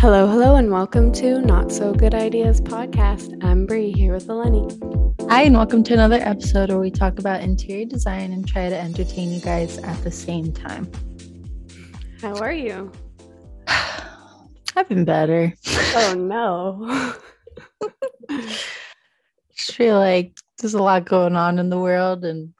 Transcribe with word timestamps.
Hello, 0.00 0.28
hello, 0.28 0.54
and 0.54 0.70
welcome 0.70 1.10
to 1.14 1.40
Not 1.40 1.72
So 1.72 1.92
Good 1.92 2.14
Ideas 2.14 2.60
podcast. 2.60 3.36
I'm 3.42 3.66
Bri 3.66 3.90
here 3.90 4.14
with 4.14 4.28
Eleni. 4.28 4.70
Hi, 5.28 5.42
and 5.42 5.56
welcome 5.56 5.82
to 5.82 5.92
another 5.92 6.20
episode 6.20 6.68
where 6.68 6.78
we 6.78 6.92
talk 6.92 7.18
about 7.18 7.40
interior 7.40 7.84
design 7.84 8.32
and 8.32 8.46
try 8.46 8.68
to 8.68 8.78
entertain 8.78 9.32
you 9.32 9.40
guys 9.40 9.76
at 9.78 10.00
the 10.04 10.12
same 10.12 10.52
time. 10.52 10.88
How 12.20 12.36
are 12.36 12.52
you? 12.52 12.92
I've 14.76 14.88
been 14.88 15.04
better. 15.04 15.52
Oh 15.66 16.14
no. 16.16 17.14
Just 19.56 19.74
feel 19.74 19.98
like 19.98 20.38
there's 20.60 20.74
a 20.74 20.82
lot 20.82 21.06
going 21.06 21.34
on 21.34 21.58
in 21.58 21.70
the 21.70 21.78
world 21.80 22.24
and 22.24 22.54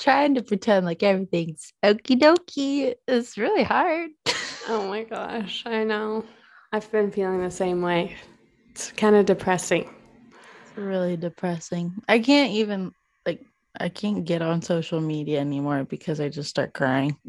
trying 0.00 0.36
to 0.36 0.42
pretend 0.42 0.86
like 0.86 1.02
everything's 1.02 1.74
okie 1.84 2.18
dokie 2.18 2.94
is 3.06 3.36
really 3.36 3.64
hard. 3.64 4.12
Oh 4.68 4.88
my 4.88 5.04
gosh, 5.04 5.62
I 5.66 5.84
know. 5.84 6.24
I've 6.72 6.90
been 6.90 7.10
feeling 7.10 7.42
the 7.42 7.50
same 7.50 7.82
way. 7.82 8.16
It's 8.70 8.92
kind 8.92 9.16
of 9.16 9.26
depressing. 9.26 9.88
It's 10.62 10.76
really 10.76 11.16
depressing. 11.16 11.94
I 12.08 12.18
can't 12.18 12.52
even 12.52 12.92
like 13.24 13.40
I 13.78 13.88
can't 13.88 14.24
get 14.24 14.42
on 14.42 14.62
social 14.62 15.00
media 15.00 15.40
anymore 15.40 15.84
because 15.84 16.20
I 16.20 16.28
just 16.28 16.50
start 16.50 16.72
crying. 16.74 17.16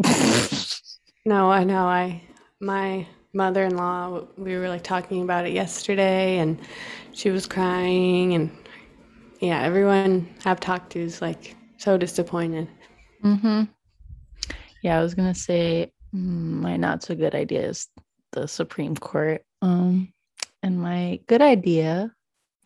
No, 1.28 1.52
I 1.52 1.66
know. 1.66 1.86
I 1.88 2.22
my 2.62 3.06
mother-in-law 3.34 4.28
we 4.38 4.56
were 4.56 4.70
like 4.70 4.84
talking 4.84 5.24
about 5.24 5.46
it 5.46 5.52
yesterday 5.52 6.38
and 6.38 6.58
she 7.12 7.32
was 7.32 7.46
crying 7.46 8.34
and 8.34 8.50
yeah, 9.42 9.62
everyone 9.62 10.34
I've 10.46 10.62
talked 10.62 10.94
to 10.94 11.02
is 11.02 11.22
like 11.22 11.58
so 11.76 11.98
disappointed. 11.98 12.70
mm-hmm. 13.22 13.64
Yeah, 14.82 14.98
I 14.98 15.04
was 15.04 15.16
gonna 15.16 15.36
say 15.36 15.92
mm, 15.92 15.97
my 16.18 16.78
not 16.78 17.04
so 17.04 17.16
good 17.16 17.36
idea 17.36 17.68
is 17.70 17.88
the 18.32 18.48
Supreme 18.48 18.96
Court. 18.96 19.44
Um 19.62 20.14
and 20.64 20.80
my 20.80 21.20
good 21.28 21.42
idea 21.42 22.14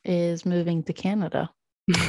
is 0.03 0.45
moving 0.45 0.83
to 0.83 0.93
Canada. 0.93 1.49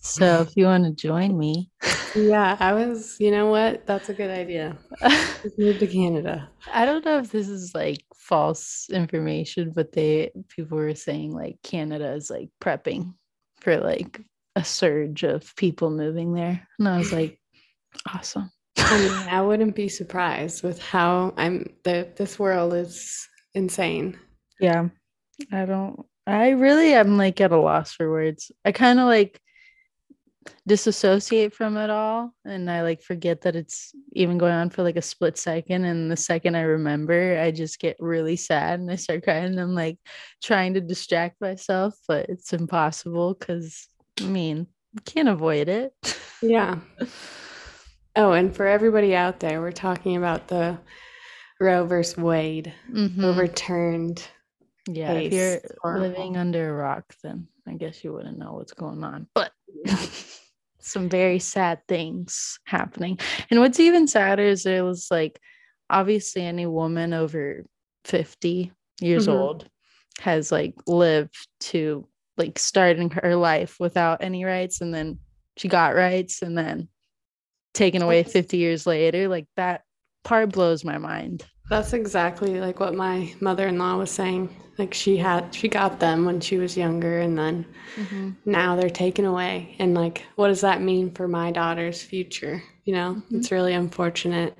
So 0.00 0.42
if 0.42 0.56
you 0.56 0.64
want 0.64 0.84
to 0.84 0.92
join 0.92 1.36
me, 1.36 1.70
Yeah, 2.14 2.56
I 2.60 2.72
was, 2.72 3.16
you 3.20 3.30
know 3.30 3.50
what? 3.50 3.86
That's 3.86 4.08
a 4.08 4.14
good 4.14 4.30
idea. 4.30 4.78
Move 5.58 5.78
to 5.80 5.86
Canada. 5.86 6.48
I 6.72 6.84
don't 6.84 7.04
know 7.04 7.18
if 7.18 7.30
this 7.30 7.48
is 7.48 7.74
like 7.74 8.04
false 8.14 8.88
information, 8.90 9.72
but 9.74 9.92
they 9.92 10.30
people 10.48 10.78
were 10.78 10.94
saying 10.94 11.32
like 11.32 11.58
Canada 11.62 12.12
is 12.12 12.30
like 12.30 12.48
prepping 12.62 13.14
for 13.60 13.78
like 13.78 14.20
a 14.56 14.64
surge 14.64 15.24
of 15.24 15.54
people 15.56 15.90
moving 15.90 16.32
there. 16.32 16.66
And 16.78 16.88
I 16.88 16.98
was 16.98 17.12
like, 17.12 17.40
awesome. 18.12 18.50
I 18.78 18.98
mean, 18.98 19.28
I 19.28 19.42
wouldn't 19.42 19.74
be 19.74 19.88
surprised 19.88 20.62
with 20.62 20.80
how 20.80 21.34
I'm 21.36 21.72
the 21.84 22.08
this 22.16 22.38
world 22.38 22.74
is 22.74 23.26
insane. 23.54 24.18
Yeah. 24.60 24.88
I 25.52 25.64
don't 25.64 26.06
I 26.26 26.50
really 26.50 26.94
am 26.94 27.16
like 27.16 27.40
at 27.40 27.52
a 27.52 27.56
loss 27.56 27.92
for 27.92 28.10
words. 28.10 28.52
I 28.64 28.72
kind 28.72 28.98
of 28.98 29.06
like 29.06 29.40
disassociate 30.66 31.54
from 31.54 31.76
it 31.76 31.90
all 31.90 32.32
and 32.44 32.70
I 32.70 32.82
like 32.82 33.02
forget 33.02 33.42
that 33.42 33.54
it's 33.54 33.92
even 34.12 34.38
going 34.38 34.54
on 34.54 34.70
for 34.70 34.82
like 34.82 34.96
a 34.96 35.02
split 35.02 35.36
second 35.36 35.84
and 35.84 36.10
the 36.10 36.16
second 36.16 36.56
I 36.56 36.62
remember 36.62 37.38
I 37.38 37.50
just 37.50 37.78
get 37.78 37.96
really 38.00 38.36
sad 38.36 38.80
and 38.80 38.90
I 38.90 38.96
start 38.96 39.24
crying 39.24 39.44
and 39.44 39.60
I'm 39.60 39.74
like 39.74 39.98
trying 40.42 40.72
to 40.74 40.80
distract 40.80 41.38
myself 41.40 41.94
but 42.08 42.30
it's 42.30 42.54
impossible 42.54 43.34
cuz 43.34 43.88
I 44.20 44.24
mean, 44.24 44.66
can't 45.04 45.28
avoid 45.28 45.68
it. 45.68 45.92
Yeah. 46.42 46.78
Oh, 48.18 48.32
and 48.32 48.54
for 48.54 48.66
everybody 48.66 49.14
out 49.14 49.38
there, 49.38 49.60
we're 49.60 49.70
talking 49.70 50.16
about 50.16 50.48
the 50.48 50.76
Roe 51.60 51.86
versus 51.86 52.16
Wade 52.16 52.72
Mhm. 52.90 53.22
overturned. 53.22 54.26
Yeah, 54.88 55.12
if 55.12 55.32
you're 55.32 55.60
Horrible. 55.82 56.08
living 56.08 56.36
under 56.36 56.68
a 56.70 56.72
rock 56.72 57.14
then 57.22 57.46
I 57.66 57.74
guess 57.74 58.02
you 58.02 58.12
wouldn't 58.12 58.38
know 58.38 58.54
what's 58.54 58.72
going 58.72 59.04
on. 59.04 59.28
But 59.34 59.52
some 60.80 61.08
very 61.08 61.38
sad 61.38 61.86
things 61.86 62.58
happening. 62.64 63.20
And 63.50 63.60
what's 63.60 63.78
even 63.78 64.08
sadder 64.08 64.42
is 64.42 64.64
there 64.64 64.84
was 64.84 65.06
like 65.12 65.38
obviously 65.88 66.42
any 66.42 66.66
woman 66.66 67.12
over 67.12 67.64
50 68.04 68.72
years 69.00 69.28
Mhm. 69.28 69.32
old 69.34 69.68
has 70.18 70.50
like 70.50 70.74
lived 70.88 71.36
to 71.60 72.08
like 72.36 72.58
starting 72.58 73.10
her 73.10 73.36
life 73.36 73.78
without 73.78 74.24
any 74.24 74.44
rights 74.44 74.80
and 74.80 74.92
then 74.92 75.20
she 75.56 75.68
got 75.68 75.94
rights 75.94 76.42
and 76.42 76.58
then 76.58 76.88
taken 77.74 78.02
away 78.02 78.22
50 78.22 78.56
years 78.56 78.86
later. 78.86 79.28
Like 79.28 79.46
that 79.56 79.82
part 80.24 80.52
blows 80.52 80.84
my 80.84 80.98
mind. 80.98 81.46
That's 81.70 81.92
exactly 81.92 82.60
like 82.60 82.80
what 82.80 82.94
my 82.94 83.32
mother-in-law 83.40 83.96
was 83.96 84.10
saying. 84.10 84.54
Like 84.78 84.94
she 84.94 85.16
had 85.16 85.54
she 85.54 85.68
got 85.68 85.98
them 85.98 86.24
when 86.24 86.40
she 86.40 86.56
was 86.56 86.76
younger 86.76 87.18
and 87.20 87.36
then 87.36 87.66
mm-hmm. 87.96 88.30
now 88.44 88.76
they're 88.76 88.88
taken 88.88 89.24
away 89.24 89.74
and 89.80 89.94
like 89.94 90.24
what 90.36 90.48
does 90.48 90.60
that 90.60 90.80
mean 90.80 91.10
for 91.10 91.26
my 91.26 91.50
daughter's 91.50 92.00
future 92.00 92.62
you 92.84 92.94
know 92.94 93.14
mm-hmm. 93.14 93.36
it's 93.38 93.50
really 93.50 93.74
unfortunate 93.74 94.56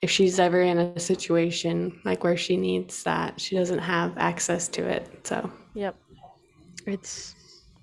if 0.00 0.10
she's 0.10 0.38
ever 0.38 0.62
in 0.62 0.78
a 0.78 0.98
situation 0.98 2.00
like 2.06 2.24
where 2.24 2.38
she 2.38 2.56
needs 2.56 3.02
that 3.02 3.38
she 3.38 3.54
doesn't 3.54 3.80
have 3.80 4.16
access 4.16 4.66
to 4.68 4.82
it 4.88 5.26
so 5.26 5.52
Yep. 5.74 5.96
It's 6.86 7.34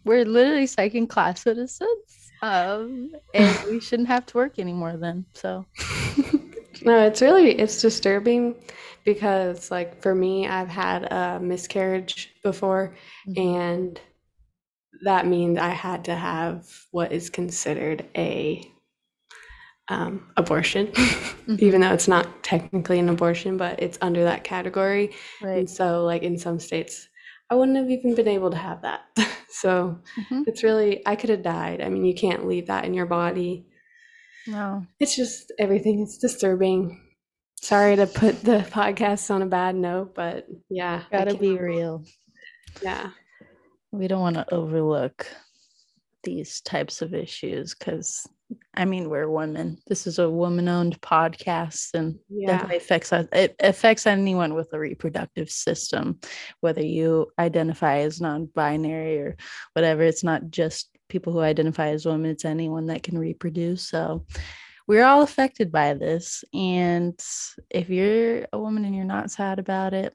we're 0.05 0.25
literally 0.25 0.67
second 0.67 1.07
class 1.07 1.41
citizens. 1.41 2.10
Um 2.41 3.11
and 3.33 3.57
we 3.69 3.79
shouldn't 3.79 4.07
have 4.07 4.25
to 4.27 4.37
work 4.37 4.59
anymore 4.59 4.97
then. 4.97 5.25
So 5.33 5.65
no 6.83 7.05
it's 7.05 7.21
really 7.21 7.51
it's 7.59 7.81
disturbing 7.81 8.55
because 9.05 9.71
like 9.71 10.01
for 10.01 10.13
me 10.13 10.47
i've 10.47 10.69
had 10.69 11.11
a 11.11 11.39
miscarriage 11.39 12.33
before 12.43 12.95
and 13.35 13.99
that 15.03 15.25
means 15.25 15.57
i 15.57 15.69
had 15.69 16.05
to 16.05 16.15
have 16.15 16.67
what 16.91 17.11
is 17.11 17.29
considered 17.29 18.05
a 18.17 18.67
um, 19.87 20.31
abortion 20.37 20.91
even 21.59 21.81
though 21.81 21.91
it's 21.91 22.07
not 22.07 22.43
technically 22.43 22.99
an 22.99 23.09
abortion 23.09 23.57
but 23.57 23.81
it's 23.81 23.97
under 24.01 24.23
that 24.23 24.43
category 24.43 25.11
right. 25.41 25.57
and 25.57 25.69
so 25.69 26.05
like 26.05 26.23
in 26.23 26.37
some 26.37 26.59
states 26.59 27.09
i 27.51 27.55
wouldn't 27.55 27.77
have 27.77 27.89
even 27.91 28.15
been 28.15 28.27
able 28.27 28.49
to 28.49 28.57
have 28.57 28.81
that 28.81 29.01
so 29.49 29.99
Mhm. 30.17 30.43
it's 30.47 30.63
really 30.63 31.03
i 31.05 31.15
could 31.15 31.29
have 31.29 31.43
died 31.43 31.81
i 31.81 31.89
mean 31.89 32.05
you 32.05 32.15
can't 32.15 32.47
leave 32.47 32.67
that 32.67 32.85
in 32.85 32.93
your 32.95 33.05
body 33.05 33.67
No. 34.47 34.85
it's 34.99 35.15
just 35.15 35.51
everything 35.59 36.01
is 36.01 36.17
disturbing 36.17 36.99
sorry 37.61 37.95
to 37.97 38.07
put 38.07 38.41
the 38.43 38.59
podcast 38.71 39.29
on 39.29 39.41
a 39.43 39.45
bad 39.45 39.75
note 39.75 40.15
but 40.15 40.47
yeah 40.69 41.03
Gotta 41.11 41.35
be 41.35 41.57
real. 41.57 42.03
yeah 42.81 43.11
We 43.91 44.07
don't 44.07 44.21
want 44.21 44.35
to 44.37 44.53
overlook 44.53 45.27
these 46.23 46.61
types 46.61 47.01
of 47.01 47.13
issues 47.13 47.75
because 47.75 48.25
I 48.73 48.85
mean 48.85 49.09
we're 49.09 49.29
women. 49.29 49.77
This 49.87 50.07
is 50.07 50.19
a 50.19 50.29
woman 50.29 50.67
owned 50.67 50.99
podcast 51.01 51.93
and 51.93 52.17
yeah 52.29 52.47
definitely 52.47 52.77
affects 52.77 53.13
us 53.13 53.27
it 53.31 53.55
affects 53.59 54.07
anyone 54.07 54.53
with 54.53 54.69
a 54.73 54.79
reproductive 54.79 55.49
system, 55.49 56.19
whether 56.61 56.83
you 56.83 57.31
identify 57.39 57.99
as 57.99 58.21
non-binary 58.21 59.19
or 59.19 59.37
whatever. 59.73 60.03
It's 60.03 60.23
not 60.23 60.49
just 60.49 60.89
people 61.09 61.33
who 61.33 61.39
identify 61.39 61.89
as 61.89 62.05
women, 62.05 62.31
it's 62.31 62.45
anyone 62.45 62.87
that 62.87 63.03
can 63.03 63.17
reproduce. 63.17 63.87
So 63.89 64.25
we're 64.87 65.03
all 65.05 65.21
affected 65.21 65.71
by 65.71 65.93
this. 65.93 66.43
And 66.53 67.19
if 67.69 67.89
you're 67.89 68.47
a 68.51 68.59
woman 68.59 68.85
and 68.85 68.95
you're 68.95 69.05
not 69.05 69.31
sad 69.31 69.59
about 69.59 69.93
it, 69.93 70.13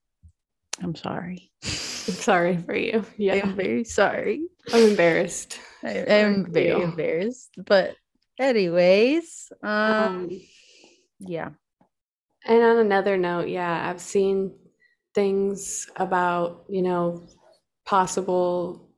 I'm 0.83 0.95
sorry. 0.95 1.51
i'm 1.63 2.15
sorry 2.15 2.57
for 2.59 2.77
you 2.77 3.05
yeah 3.17 3.41
I'm 3.43 3.57
very 3.57 3.83
sorry. 3.85 4.47
i'm 4.73 4.83
embarrassed 4.91 5.59
I 5.83 5.91
am 5.91 6.53
very 6.53 6.69
you. 6.69 6.83
embarrassed. 6.83 7.51
But 7.65 7.95
anyways, 8.39 9.53
um, 9.63 9.99
um, 9.99 10.29
yeah. 11.21 11.51
And 12.45 12.63
on 12.63 12.79
another 12.79 13.17
note, 13.17 13.49
yeah, 13.49 13.89
I've 13.91 14.01
seen 14.01 14.55
things 15.15 15.89
about, 15.97 16.65
you 16.69 16.83
know, 16.83 17.27
possible 17.85 18.89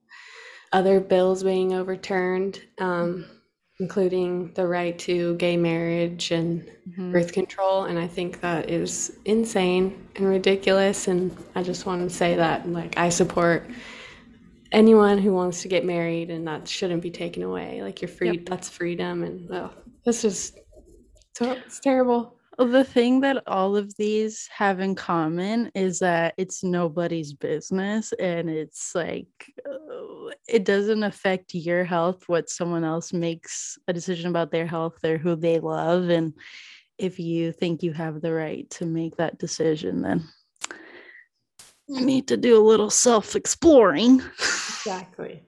other 0.72 1.00
bills 1.00 1.42
being 1.42 1.72
overturned. 1.74 2.62
Um, 2.78 3.26
including 3.80 4.52
the 4.54 4.66
right 4.66 4.98
to 4.98 5.36
gay 5.36 5.56
marriage 5.56 6.32
and 6.32 6.68
Mhm. 6.88 7.12
birth 7.12 7.32
control. 7.32 7.84
And 7.84 7.98
I 7.98 8.08
think 8.08 8.40
that 8.40 8.68
is 8.68 9.16
insane 9.24 10.08
and 10.16 10.26
ridiculous. 10.26 11.06
And 11.06 11.36
I 11.54 11.62
just 11.62 11.86
want 11.86 12.08
to 12.08 12.14
say 12.14 12.34
that, 12.34 12.68
like, 12.68 12.98
I 12.98 13.08
support 13.08 13.64
anyone 14.72 15.18
who 15.18 15.32
wants 15.32 15.62
to 15.62 15.68
get 15.68 15.84
married, 15.84 16.30
and 16.30 16.46
that 16.46 16.68
shouldn't 16.68 17.02
be 17.02 17.10
taken 17.10 17.42
away. 17.42 17.82
Like, 17.82 18.00
you're 18.02 18.08
free, 18.08 18.38
that's 18.38 18.68
freedom. 18.68 19.22
And 19.22 19.50
oh, 19.52 19.70
this 20.04 20.24
is 20.24 20.52
so 21.38 21.52
it's 21.52 21.78
terrible. 21.78 22.34
Well, 22.58 22.66
the 22.66 22.82
thing 22.82 23.20
that 23.20 23.44
all 23.46 23.76
of 23.76 23.96
these 23.96 24.48
have 24.52 24.80
in 24.80 24.96
common 24.96 25.70
is 25.76 26.00
that 26.00 26.34
it's 26.36 26.64
nobody's 26.64 27.32
business 27.32 28.12
and 28.18 28.50
it's 28.50 28.96
like 28.96 29.28
uh, 29.64 30.32
it 30.48 30.64
doesn't 30.64 31.04
affect 31.04 31.54
your 31.54 31.84
health 31.84 32.24
what 32.26 32.50
someone 32.50 32.82
else 32.82 33.12
makes 33.12 33.78
a 33.86 33.92
decision 33.92 34.30
about 34.30 34.50
their 34.50 34.66
health 34.66 35.04
or 35.04 35.18
who 35.18 35.36
they 35.36 35.60
love 35.60 36.08
and 36.08 36.34
if 36.98 37.20
you 37.20 37.52
think 37.52 37.84
you 37.84 37.92
have 37.92 38.20
the 38.20 38.32
right 38.32 38.68
to 38.70 38.84
make 38.84 39.16
that 39.16 39.38
decision 39.38 40.02
then 40.02 40.28
you 41.88 42.04
need 42.04 42.28
to 42.28 42.36
do 42.36 42.60
a 42.60 42.64
little 42.64 42.90
self-exploring 42.90 44.20
Exactly. 44.38 45.42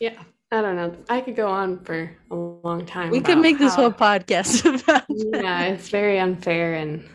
Yeah. 0.00 0.22
I 0.52 0.60
don't 0.62 0.76
know. 0.76 0.96
I 1.08 1.20
could 1.20 1.34
go 1.36 1.48
on 1.48 1.82
for 1.84 2.16
a 2.30 2.34
long 2.34 2.86
time. 2.86 3.10
we 3.10 3.20
could 3.20 3.38
make 3.38 3.58
this 3.58 3.74
how- 3.74 3.82
whole 3.82 3.92
podcast 3.92 4.64
about 4.84 4.86
that. 4.86 5.04
yeah, 5.08 5.62
it's 5.64 5.88
very 5.88 6.18
unfair. 6.20 6.74
And 6.74 7.08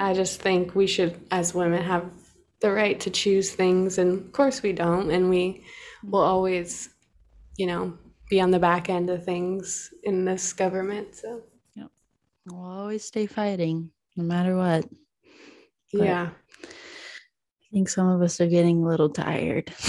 I 0.00 0.12
just 0.14 0.40
think 0.40 0.74
we 0.74 0.86
should, 0.86 1.20
as 1.30 1.54
women, 1.54 1.82
have 1.82 2.10
the 2.60 2.72
right 2.72 2.98
to 3.00 3.10
choose 3.10 3.52
things. 3.52 3.98
And 3.98 4.18
of 4.26 4.32
course, 4.32 4.62
we 4.62 4.72
don't. 4.72 5.10
And 5.10 5.30
we 5.30 5.64
will 6.02 6.22
always, 6.22 6.88
you 7.58 7.66
know, 7.66 7.96
be 8.28 8.40
on 8.40 8.50
the 8.50 8.58
back 8.58 8.88
end 8.90 9.08
of 9.10 9.24
things 9.24 9.92
in 10.02 10.24
this 10.24 10.52
government. 10.52 11.14
So, 11.14 11.42
Yep. 11.76 11.88
we'll 12.46 12.64
always 12.64 13.04
stay 13.04 13.26
fighting 13.26 13.90
no 14.16 14.24
matter 14.24 14.56
what 14.56 14.86
But- 15.92 16.02
yeah. 16.04 16.30
I 17.72 17.74
think 17.74 17.88
some 17.88 18.06
of 18.06 18.20
us 18.20 18.38
are 18.38 18.46
getting 18.46 18.82
a 18.84 18.88
little 18.88 19.08
tired. 19.08 19.72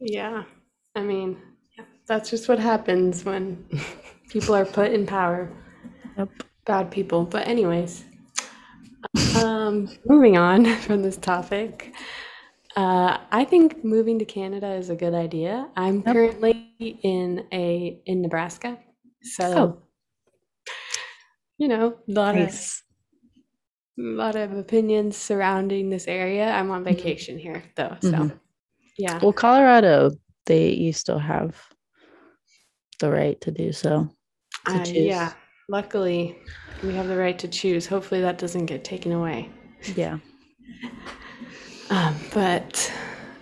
Yeah. 0.00 0.44
I 0.94 1.02
mean, 1.02 1.36
that's 2.06 2.30
just 2.30 2.48
what 2.48 2.60
happens 2.60 3.24
when 3.24 3.66
people 4.30 4.54
are 4.54 4.64
put 4.64 4.92
in 4.92 5.06
power. 5.06 5.50
Yep. 6.16 6.28
Bad 6.64 6.90
people. 6.92 7.24
But, 7.24 7.48
anyways, 7.48 8.04
um, 9.42 9.88
moving 10.06 10.36
on 10.36 10.64
from 10.86 11.02
this 11.02 11.16
topic. 11.16 11.94
Uh, 12.76 13.18
I 13.32 13.44
think 13.44 13.84
moving 13.84 14.20
to 14.20 14.24
Canada 14.24 14.68
is 14.74 14.88
a 14.88 14.94
good 14.96 15.14
idea. 15.14 15.68
I'm 15.76 15.96
Yep. 15.96 16.04
currently 16.14 16.74
in 17.02 17.44
a 17.52 18.00
in 18.06 18.22
Nebraska, 18.22 18.78
so 19.22 19.44
Oh. 19.52 19.82
you 21.58 21.66
know, 21.66 21.98
a 22.08 22.12
lot 22.12 22.36
Nice. 22.36 22.84
A 23.98 24.02
lot 24.02 24.36
of 24.36 24.52
opinions 24.52 25.16
surrounding 25.16 25.90
this 25.90 26.06
area. 26.06 26.50
I'm 26.50 26.70
on 26.70 26.82
Mhm. 26.82 26.86
vacation 26.96 27.38
here 27.38 27.62
though, 27.74 27.96
so 28.00 28.08
Mhm. 28.08 28.40
yeah. 28.96 29.18
Well, 29.22 29.32
Colorado, 29.32 30.10
they 30.46 30.70
you 30.70 30.92
still 30.92 31.18
have 31.18 31.56
the 33.00 33.10
right 33.10 33.40
to 33.42 33.50
do 33.50 33.72
so. 33.72 34.08
to 34.66 34.72
Uh, 34.80 34.84
yeah, 34.84 35.32
luckily 35.68 36.36
we 36.82 36.92
have 36.94 37.08
the 37.08 37.16
right 37.16 37.38
to 37.38 37.48
choose. 37.48 37.86
Hopefully 37.86 38.20
that 38.20 38.38
doesn't 38.38 38.66
get 38.66 38.84
taken 38.84 39.12
away. 39.12 39.50
Yeah. 39.94 40.18
Um, 41.90 42.14
but 42.34 42.92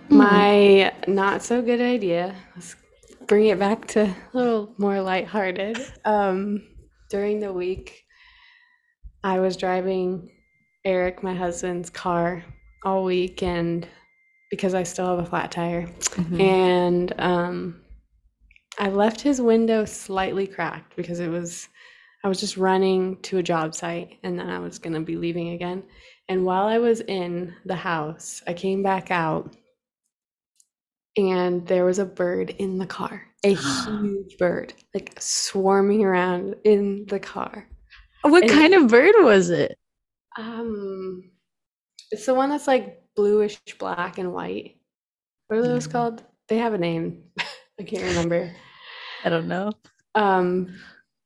Mhm. 0.09 0.15
my 0.17 0.93
not 1.05 1.43
so 1.43 1.61
good 1.61 1.81
idea. 1.81 2.33
Let's 2.55 2.77
bring 3.27 3.47
it 3.47 3.59
back 3.59 3.87
to 3.87 4.03
a 4.05 4.15
little 4.33 4.73
more 4.77 5.01
lighthearted. 5.01 5.77
Um, 6.05 6.63
during 7.09 7.41
the 7.41 7.51
week, 7.51 8.05
I 9.21 9.41
was 9.41 9.57
driving 9.57 10.31
Eric, 10.87 11.21
my 11.21 11.33
husband's 11.33 11.89
car, 11.89 12.43
all 12.85 13.03
week, 13.03 13.43
and 13.43 13.85
because 14.49 14.73
I 14.73 14.83
still 14.83 15.05
have 15.07 15.19
a 15.19 15.25
flat 15.29 15.51
tire, 15.51 15.85
Mhm. 15.99 16.39
and 16.41 17.13
um, 17.19 17.81
I 18.79 18.87
left 18.89 19.19
his 19.19 19.41
window 19.41 19.83
slightly 19.83 20.47
cracked 20.47 20.95
because 20.95 21.19
it 21.19 21.27
was 21.29 21.67
I 22.23 22.29
was 22.29 22.39
just 22.39 22.55
running 22.57 23.17
to 23.23 23.37
a 23.37 23.43
job 23.43 23.75
site 23.75 24.17
and 24.23 24.39
then 24.39 24.49
I 24.49 24.59
was 24.59 24.79
going 24.79 24.93
to 24.93 24.99
be 25.01 25.15
leaving 25.17 25.49
again. 25.49 25.83
And 26.27 26.45
while 26.45 26.65
I 26.65 26.77
was 26.79 26.99
in 27.01 27.53
the 27.65 27.75
house, 27.75 28.41
I 28.47 28.53
came 28.53 28.81
back 28.81 29.11
out 29.11 29.55
and 31.15 31.65
there 31.67 31.85
was 31.85 31.99
a 31.99 32.05
bird 32.05 32.49
in 32.57 32.79
the 32.79 32.87
car, 32.87 33.21
a 33.43 33.53
huge 33.85 34.37
bird, 34.39 34.73
like 34.93 35.15
swarming 35.19 36.03
around 36.03 36.55
in 36.63 37.05
the 37.07 37.19
car. 37.19 37.67
What 38.23 38.43
and- 38.43 38.51
kind 38.51 38.73
of 38.73 38.87
bird 38.89 39.15
was 39.19 39.49
it? 39.49 39.77
Um, 40.37 41.23
it's 42.11 42.25
the 42.25 42.33
one 42.33 42.49
that's 42.49 42.67
like 42.67 43.01
bluish 43.15 43.59
black 43.79 44.17
and 44.17 44.33
white. 44.33 44.77
What 45.47 45.59
are 45.59 45.63
those 45.63 45.87
Mm. 45.87 45.91
called? 45.91 46.23
They 46.47 46.57
have 46.57 46.73
a 46.73 46.77
name. 46.77 47.23
I 47.79 47.83
can't 47.83 48.03
remember. 48.03 48.51
I 49.23 49.29
don't 49.29 49.47
know. 49.47 49.71
Um, 50.15 50.75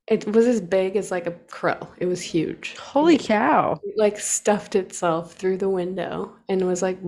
it 0.07 0.25
was 0.27 0.45
as 0.47 0.59
big 0.61 0.95
as 0.95 1.11
like 1.11 1.27
a 1.27 1.31
crow. 1.31 1.79
It 1.97 2.05
was 2.05 2.21
huge. 2.21 2.75
Holy 2.77 3.17
cow. 3.17 3.79
It, 3.83 3.93
like 3.97 4.19
stuffed 4.19 4.75
itself 4.75 5.33
through 5.33 5.57
the 5.57 5.69
window 5.69 6.35
and 6.49 6.65
was 6.67 6.81
like, 6.81 6.99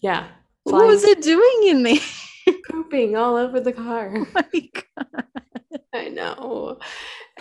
yeah, 0.00 0.28
What 0.64 0.86
was 0.86 1.04
it 1.04 1.20
doing 1.22 1.60
in 1.66 1.82
there? 1.82 2.54
pooping 2.70 3.16
all 3.16 3.36
over 3.36 3.60
the 3.60 3.72
car. 3.72 4.12
Oh 4.16 4.26
my 4.34 4.70
God. 4.72 5.24
I 5.94 6.08
know. 6.08 6.78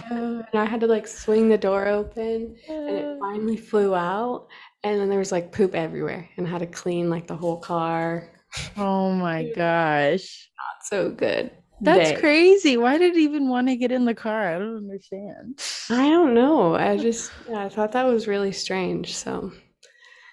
And 0.10 0.46
I 0.54 0.66
had 0.66 0.82
to 0.82 0.88
like 0.88 1.08
swing 1.08 1.50
the 1.50 1.58
door 1.58 1.88
open 1.88 2.56
and 2.68 2.90
it 2.90 3.20
finally 3.20 3.58
flew 3.58 3.96
out. 3.96 4.48
And 4.84 5.00
then 5.00 5.10
there 5.10 5.20
was 5.20 5.32
like 5.32 5.52
poop 5.52 5.76
everywhere 5.76 6.30
and 6.38 6.48
I 6.48 6.50
had 6.50 6.60
to 6.60 6.68
clean 6.68 7.10
like 7.10 7.28
the 7.28 7.36
whole 7.36 7.60
car. 7.60 8.32
Oh 8.78 9.12
my 9.12 9.52
gosh. 9.56 10.50
Not 10.58 10.86
so 10.86 11.12
good. 11.12 11.52
That's 11.84 12.12
day. 12.12 12.18
crazy. 12.18 12.78
Why 12.78 12.98
did 12.98 13.16
it 13.16 13.20
even 13.20 13.50
want 13.50 13.68
to 13.68 13.76
get 13.76 13.92
in 13.92 14.06
the 14.06 14.14
car? 14.14 14.56
I 14.56 14.60
don't 14.60 14.78
understand. 14.78 15.60
I 15.90 16.10
don't 16.10 16.36
know. 16.36 16.76
I 16.76 16.96
just, 17.02 17.32
yeah, 17.50 17.66
I 17.66 17.70
thought 17.70 17.94
that 17.94 18.06
was 18.06 18.28
really 18.28 18.52
strange. 18.52 19.16
So. 19.16 19.52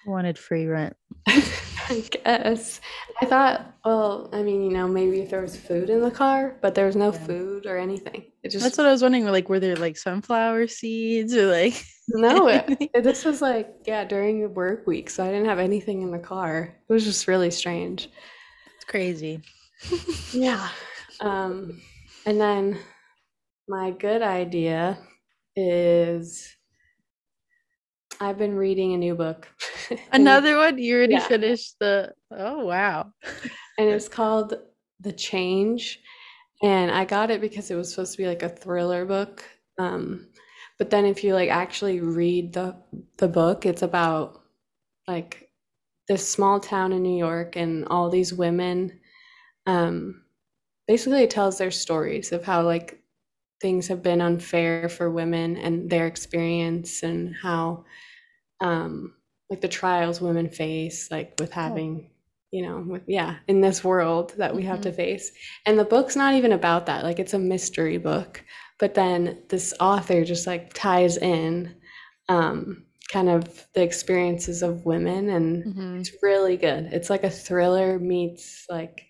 I 0.05 0.09
Wanted 0.09 0.37
free 0.37 0.67
rent. 0.67 0.95
I 1.89 1.99
guess. 2.01 2.81
I 3.21 3.25
thought, 3.25 3.73
well, 3.83 4.29
I 4.31 4.43
mean, 4.43 4.63
you 4.63 4.71
know, 4.71 4.87
maybe 4.87 5.21
if 5.21 5.29
there 5.31 5.41
was 5.41 5.57
food 5.57 5.89
in 5.89 6.01
the 6.01 6.11
car, 6.11 6.57
but 6.61 6.75
there 6.75 6.85
was 6.85 6.95
no 6.95 7.11
Yeah. 7.11 7.25
food 7.25 7.65
or 7.65 7.77
anything. 7.77 8.25
It 8.43 8.49
just 8.49 8.63
That's 8.63 8.77
what 8.77 8.87
I 8.87 8.91
was 8.91 9.01
wondering. 9.01 9.25
Like, 9.25 9.49
were 9.49 9.59
there 9.59 9.75
like 9.75 9.97
sunflower 9.97 10.67
seeds 10.67 11.33
or 11.35 11.47
like? 11.47 11.83
no. 12.09 12.47
It, 12.47 13.03
this 13.03 13.25
was 13.25 13.41
like 13.41 13.69
yeah 13.85 14.03
during 14.05 14.41
the 14.41 14.49
work 14.49 14.87
week, 14.87 15.09
so 15.09 15.23
I 15.23 15.27
didn't 15.29 15.45
have 15.47 15.59
anything 15.59 16.01
in 16.01 16.11
the 16.11 16.19
car. 16.19 16.75
It 16.87 16.93
was 16.93 17.03
just 17.03 17.27
really 17.27 17.51
strange. 17.51 18.09
It's 18.75 18.85
crazy. 18.85 19.41
Yeah. 20.33 20.69
Um, 21.21 21.81
and 22.25 22.39
then 22.39 22.77
my 23.67 23.91
good 23.91 24.21
idea 24.21 24.97
is 25.55 26.55
I've 28.19 28.37
been 28.37 28.55
reading 28.55 28.93
a 28.93 28.97
new 28.97 29.15
book. 29.15 29.47
Another 30.11 30.57
one? 30.57 30.77
You 30.77 30.97
already 30.97 31.13
Yeah. 31.13 31.27
finished 31.27 31.75
the. 31.79 32.13
Oh 32.31 32.65
wow. 32.65 33.11
and 33.77 33.89
it's 33.89 34.09
called 34.09 34.55
The 34.99 35.13
Change. 35.13 35.99
And 36.61 36.91
I 36.91 37.05
got 37.05 37.31
it 37.31 37.39
because 37.39 37.71
it 37.71 37.75
was 37.75 37.89
supposed 37.91 38.11
to 38.13 38.17
be 38.17 38.27
like 38.27 38.43
a 38.43 38.49
thriller 38.49 39.05
book. 39.05 39.43
Um, 39.77 40.27
but 40.77 40.89
then 40.89 41.05
if 41.05 41.23
you 41.23 41.33
like 41.33 41.49
actually 41.49 42.01
read 42.01 42.53
the 42.53 42.75
the 43.17 43.27
book, 43.29 43.65
it's 43.65 43.81
about 43.81 44.41
like 45.07 45.49
this 46.09 46.27
small 46.27 46.59
town 46.59 46.91
in 46.91 47.03
New 47.03 47.17
York 47.17 47.55
and 47.55 47.85
all 47.87 48.09
these 48.09 48.33
women. 48.33 48.99
Um, 49.65 50.23
basically, 50.87 51.23
it 51.23 51.29
tells 51.29 51.57
their 51.57 51.71
stories 51.71 52.31
of 52.33 52.43
how 52.43 52.63
like 52.63 53.01
things 53.61 53.87
have 53.87 54.03
been 54.03 54.21
unfair 54.21 54.89
for 54.89 55.09
women 55.11 55.57
and 55.57 55.89
their 55.89 56.07
experience 56.07 57.03
and 57.03 57.35
how 57.41 57.85
um, 58.61 59.15
like 59.49 59.61
the 59.61 59.67
trials 59.67 60.21
women 60.21 60.49
face, 60.49 61.09
like 61.11 61.33
with 61.39 61.51
having 61.51 62.11
you 62.51 62.63
know, 62.63 62.79
with 62.79 63.03
yeah, 63.07 63.37
in 63.47 63.61
this 63.61 63.83
world 63.83 64.33
that 64.37 64.55
we 64.55 64.63
have 64.63 64.81
to 64.81 64.91
face. 64.91 65.31
And 65.67 65.77
the 65.77 65.85
book's 65.85 66.15
not 66.15 66.33
even 66.33 66.51
about 66.53 66.87
that. 66.87 67.03
Like 67.03 67.19
it's 67.19 67.35
a 67.35 67.39
mystery 67.39 67.97
book. 67.99 68.43
But 68.79 68.95
then 68.95 69.43
this 69.49 69.73
author 69.79 70.25
just 70.25 70.47
like 70.47 70.73
ties 70.73 71.17
in 71.17 71.75
um 72.27 72.85
kind 73.11 73.29
of 73.29 73.67
the 73.75 73.83
experiences 73.83 74.61
of 74.63 74.85
women 74.85 75.29
and 75.29 75.63
Mhm. 75.65 75.99
it's 75.99 76.11
really 76.23 76.57
good. 76.57 76.85
It's 76.91 77.09
like 77.09 77.23
a 77.23 77.29
thriller 77.29 77.99
meets 77.99 78.65
like 78.69 79.01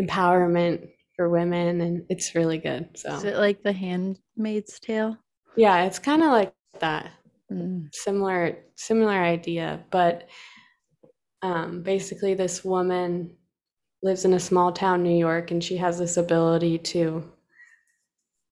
empowerment 0.00 0.88
for 1.16 1.28
women 1.28 1.80
and 1.80 2.06
it's 2.08 2.34
really 2.34 2.58
good. 2.58 2.90
So 2.96 3.14
is 3.16 3.24
it 3.24 3.36
like 3.36 3.62
The 3.62 3.72
Handmaid's 3.72 4.78
Tale? 4.80 5.18
yeah, 5.56 5.84
it's 5.84 5.98
kind 5.98 6.22
of 6.22 6.28
like 6.30 6.54
that 6.80 7.10
Mm. 7.50 7.88
similar 7.94 8.58
similar 8.74 9.14
idea 9.22 9.82
but 9.90 10.28
um, 11.42 11.82
basically 11.82 12.34
this 12.34 12.64
woman 12.64 13.36
lives 14.02 14.24
in 14.24 14.34
a 14.34 14.40
small 14.40 14.72
town 14.72 15.02
new 15.02 15.16
york 15.16 15.50
and 15.50 15.62
she 15.64 15.76
has 15.76 15.98
this 15.98 16.16
ability 16.16 16.78
to 16.78 17.24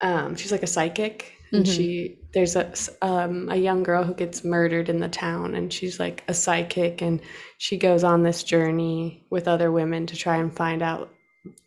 um, 0.01 0.37
she's 0.37 0.53
like 0.53 0.63
a 0.63 0.67
psychic, 0.67 1.33
and 1.55 1.65
Mhm. 1.65 1.73
she 1.75 2.19
there's 2.35 2.55
a 2.57 2.73
um, 3.03 3.49
a 3.51 3.57
young 3.57 3.83
girl 3.83 4.05
who 4.05 4.15
gets 4.15 4.45
murdered 4.45 4.89
in 4.89 5.01
the 5.01 5.09
town, 5.09 5.55
and 5.55 5.73
she's 5.73 5.99
like 5.99 6.23
a 6.29 6.35
psychic, 6.35 7.01
and 7.01 7.21
she 7.59 7.79
goes 7.79 8.05
on 8.05 8.23
this 8.23 8.43
journey 8.43 9.27
with 9.31 9.49
other 9.49 9.73
women 9.73 10.07
to 10.07 10.17
try 10.17 10.37
and 10.37 10.55
find 10.55 10.83
out 10.83 11.11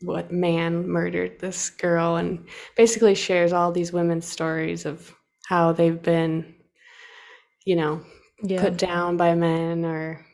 what 0.01 0.31
man 0.31 0.88
murdered 0.88 1.39
this 1.39 1.69
girl, 1.71 2.17
and 2.17 2.48
basically 2.77 3.15
shares 3.15 3.51
all 3.53 3.71
these 3.71 3.91
women's 3.93 4.27
stories 4.27 4.86
of 4.86 5.13
how 5.48 5.71
they've 5.71 6.01
been, 6.01 6.53
you 7.69 7.75
know, 7.81 7.93
Yeah. 8.51 8.61
put 8.63 8.77
down 8.77 9.17
by 9.17 9.31
men 9.35 9.85
or 9.85 10.25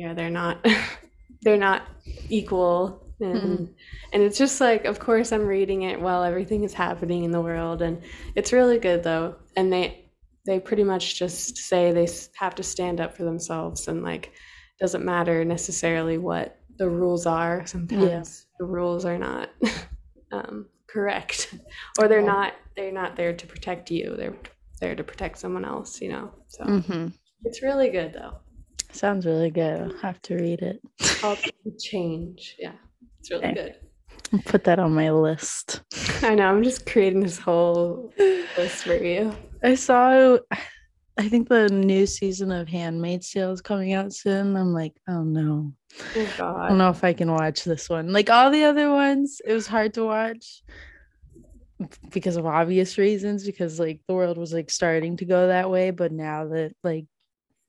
yeah 0.00 0.14
they're 0.16 0.30
not 0.42 0.56
they're 1.42 1.64
not 1.68 1.82
equal. 2.28 2.78
And 3.20 3.36
Mm-mm. 3.42 3.74
and 4.12 4.22
it's 4.26 4.38
just 4.44 4.60
like 4.60 4.84
of 4.92 4.98
course 4.98 5.30
i'm 5.32 5.46
reading 5.46 5.82
it 5.90 6.00
while 6.00 6.22
everything 6.30 6.64
is 6.64 6.74
happening 6.74 7.24
in 7.24 7.30
the 7.36 7.40
world. 7.50 7.82
And 7.82 8.02
it's 8.38 8.52
really 8.52 8.78
good 8.78 9.02
though. 9.04 9.36
And 9.56 9.72
they 9.72 9.86
they 10.46 10.58
pretty 10.60 10.84
much 10.84 11.18
just 11.18 11.56
say 11.56 11.92
they 11.92 12.08
have 12.44 12.54
to 12.56 12.62
stand 12.62 13.00
up 13.00 13.16
for 13.16 13.24
themselves 13.24 13.88
and 13.88 14.02
like 14.02 14.32
doesn't 14.80 15.04
matter 15.04 15.44
necessarily 15.44 16.18
what 16.18 16.46
the 16.78 16.88
rules 16.88 17.26
are. 17.26 17.64
Sometimes 17.66 18.46
the 18.58 18.66
rules 18.66 19.04
are 19.04 19.18
not 19.18 19.50
um, 20.32 20.66
correct. 20.86 21.54
Or 22.00 22.08
they're 22.08 22.20
Yeah. 22.20 22.26
not 22.36 22.52
they're 22.76 22.92
not 23.02 23.16
there 23.16 23.32
to 23.34 23.46
protect 23.46 23.90
you. 23.90 24.16
They're 24.18 24.36
there 24.84 24.94
to 24.94 25.04
protect 25.04 25.38
someone 25.38 25.64
else 25.64 26.00
you 26.02 26.10
know 26.14 26.30
so 26.48 26.64
hmm 26.64 27.08
it's 27.46 27.62
really 27.62 27.90
good 27.90 28.12
though. 28.14 28.34
Sounds 28.92 29.26
really 29.26 29.50
good. 29.50 29.82
I'll 29.82 29.98
have 29.98 30.22
to 30.22 30.34
read 30.36 30.60
it. 30.62 30.80
Change. 31.78 32.56
Yeah, 32.58 32.72
it's 33.20 33.30
really 33.30 33.48
Okay. 33.48 33.54
good. 33.54 33.74
I'll 34.32 34.38
put 34.52 34.64
that 34.64 34.78
on 34.78 34.94
my 34.94 35.10
list. 35.10 35.82
I 36.22 36.34
know. 36.34 36.46
I'm 36.46 36.62
just 36.62 36.86
creating 36.86 37.20
this 37.20 37.38
whole 37.38 38.12
list 38.18 38.84
for 38.84 38.96
you. 39.02 39.36
I 39.62 39.74
saw, 39.74 40.38
I 41.18 41.28
think 41.28 41.48
the 41.48 41.68
new 41.68 42.06
season 42.06 42.52
of 42.52 42.68
Handmaid's 42.68 43.30
Tale 43.30 43.52
is 43.52 43.60
coming 43.60 43.92
out 43.92 44.12
soon. 44.12 44.56
I'm 44.56 44.72
like, 44.72 44.94
oh 45.08 45.22
no. 45.24 45.72
Oh 46.16 46.56
I 46.56 46.68
don't 46.68 46.78
know 46.78 46.90
if 46.90 47.04
I 47.04 47.12
can 47.12 47.30
watch 47.30 47.64
this 47.64 47.90
one. 47.90 48.12
Like 48.12 48.30
all 48.30 48.50
the 48.50 48.64
other 48.64 48.90
ones, 48.90 49.40
it 49.44 49.52
was 49.52 49.66
hard 49.66 49.92
to 49.94 50.04
watch 50.04 50.62
because 52.10 52.36
of 52.36 52.46
obvious 52.46 52.98
reasons, 52.98 53.44
because 53.44 53.78
like 53.80 54.00
the 54.08 54.14
world 54.14 54.38
was 54.38 54.52
like 54.52 54.70
starting 54.70 55.16
to 55.18 55.24
go 55.24 55.48
that 55.48 55.70
way. 55.70 55.90
But 55.90 56.12
now 56.12 56.46
that 56.48 56.72
like 56.82 57.06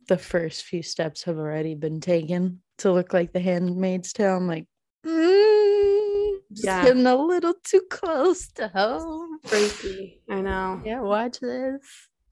the 0.08 0.18
first 0.18 0.64
few 0.66 0.84
steps 0.84 1.24
have 1.24 1.38
already 1.38 1.76
been 1.76 2.00
taken 2.02 2.62
to 2.80 2.92
look 2.92 3.14
like 3.14 3.34
the 3.34 3.40
Handmaid's 3.40 4.14
Tale, 4.14 4.38
I'm 4.38 4.48
like, 4.48 4.66
mm, 5.06 6.38
Yeah. 6.52 6.84
getting 6.86 7.06
a 7.08 7.16
little 7.16 7.54
too 7.64 7.82
close 7.90 8.48
to 8.54 8.68
home. 8.68 9.40
Freaky. 9.46 10.22
I 10.30 10.42
know. 10.42 10.82
Yeah, 10.86 11.02
watch 11.02 11.40
this. 11.40 11.82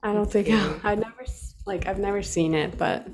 I 0.02 0.12
don't 0.12 0.30
think 0.30 0.48
I, 0.50 0.78
I 0.82 0.94
never 0.94 1.24
like 1.66 1.86
I've 1.86 1.98
never 1.98 2.22
seen 2.22 2.54
it, 2.54 2.76
but 2.76 3.08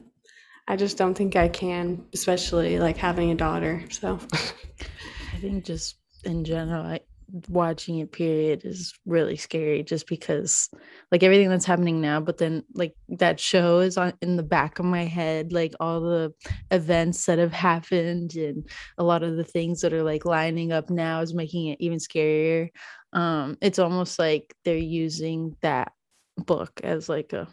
I 0.66 0.76
just 0.76 0.96
don't 0.96 1.14
think 1.14 1.36
I 1.36 1.48
can, 1.48 2.04
especially 2.14 2.78
like 2.78 2.96
having 2.96 3.30
a 3.30 3.34
daughter. 3.34 3.84
So 3.90 4.18
I 4.32 5.38
think 5.40 5.64
just 5.64 5.96
in 6.24 6.44
general, 6.44 6.84
I, 6.84 7.00
watching 7.48 7.98
it 7.98 8.12
period 8.12 8.62
is 8.64 8.92
really 9.06 9.36
scary 9.36 9.82
just 9.82 10.06
because 10.06 10.68
like 11.10 11.22
everything 11.22 11.48
that's 11.48 11.64
happening 11.64 12.00
now, 12.00 12.20
but 12.20 12.38
then 12.38 12.64
like 12.74 12.94
that 13.08 13.40
show 13.40 13.80
is 13.80 13.96
on 13.96 14.12
in 14.22 14.36
the 14.36 14.42
back 14.42 14.78
of 14.78 14.84
my 14.84 15.04
head, 15.04 15.52
like 15.52 15.74
all 15.80 16.00
the 16.00 16.32
events 16.70 17.26
that 17.26 17.38
have 17.38 17.52
happened 17.52 18.34
and 18.34 18.68
a 18.98 19.04
lot 19.04 19.22
of 19.22 19.36
the 19.36 19.44
things 19.44 19.80
that 19.80 19.92
are 19.92 20.02
like 20.02 20.24
lining 20.24 20.72
up 20.72 20.90
now 20.90 21.20
is 21.20 21.34
making 21.34 21.66
it 21.68 21.80
even 21.80 21.98
scarier. 21.98 22.68
Um, 23.12 23.56
it's 23.60 23.78
almost 23.78 24.18
like 24.18 24.54
they're 24.64 24.76
using 24.76 25.56
that 25.62 25.92
book 26.36 26.80
as 26.82 27.08
like 27.08 27.32
a 27.32 27.48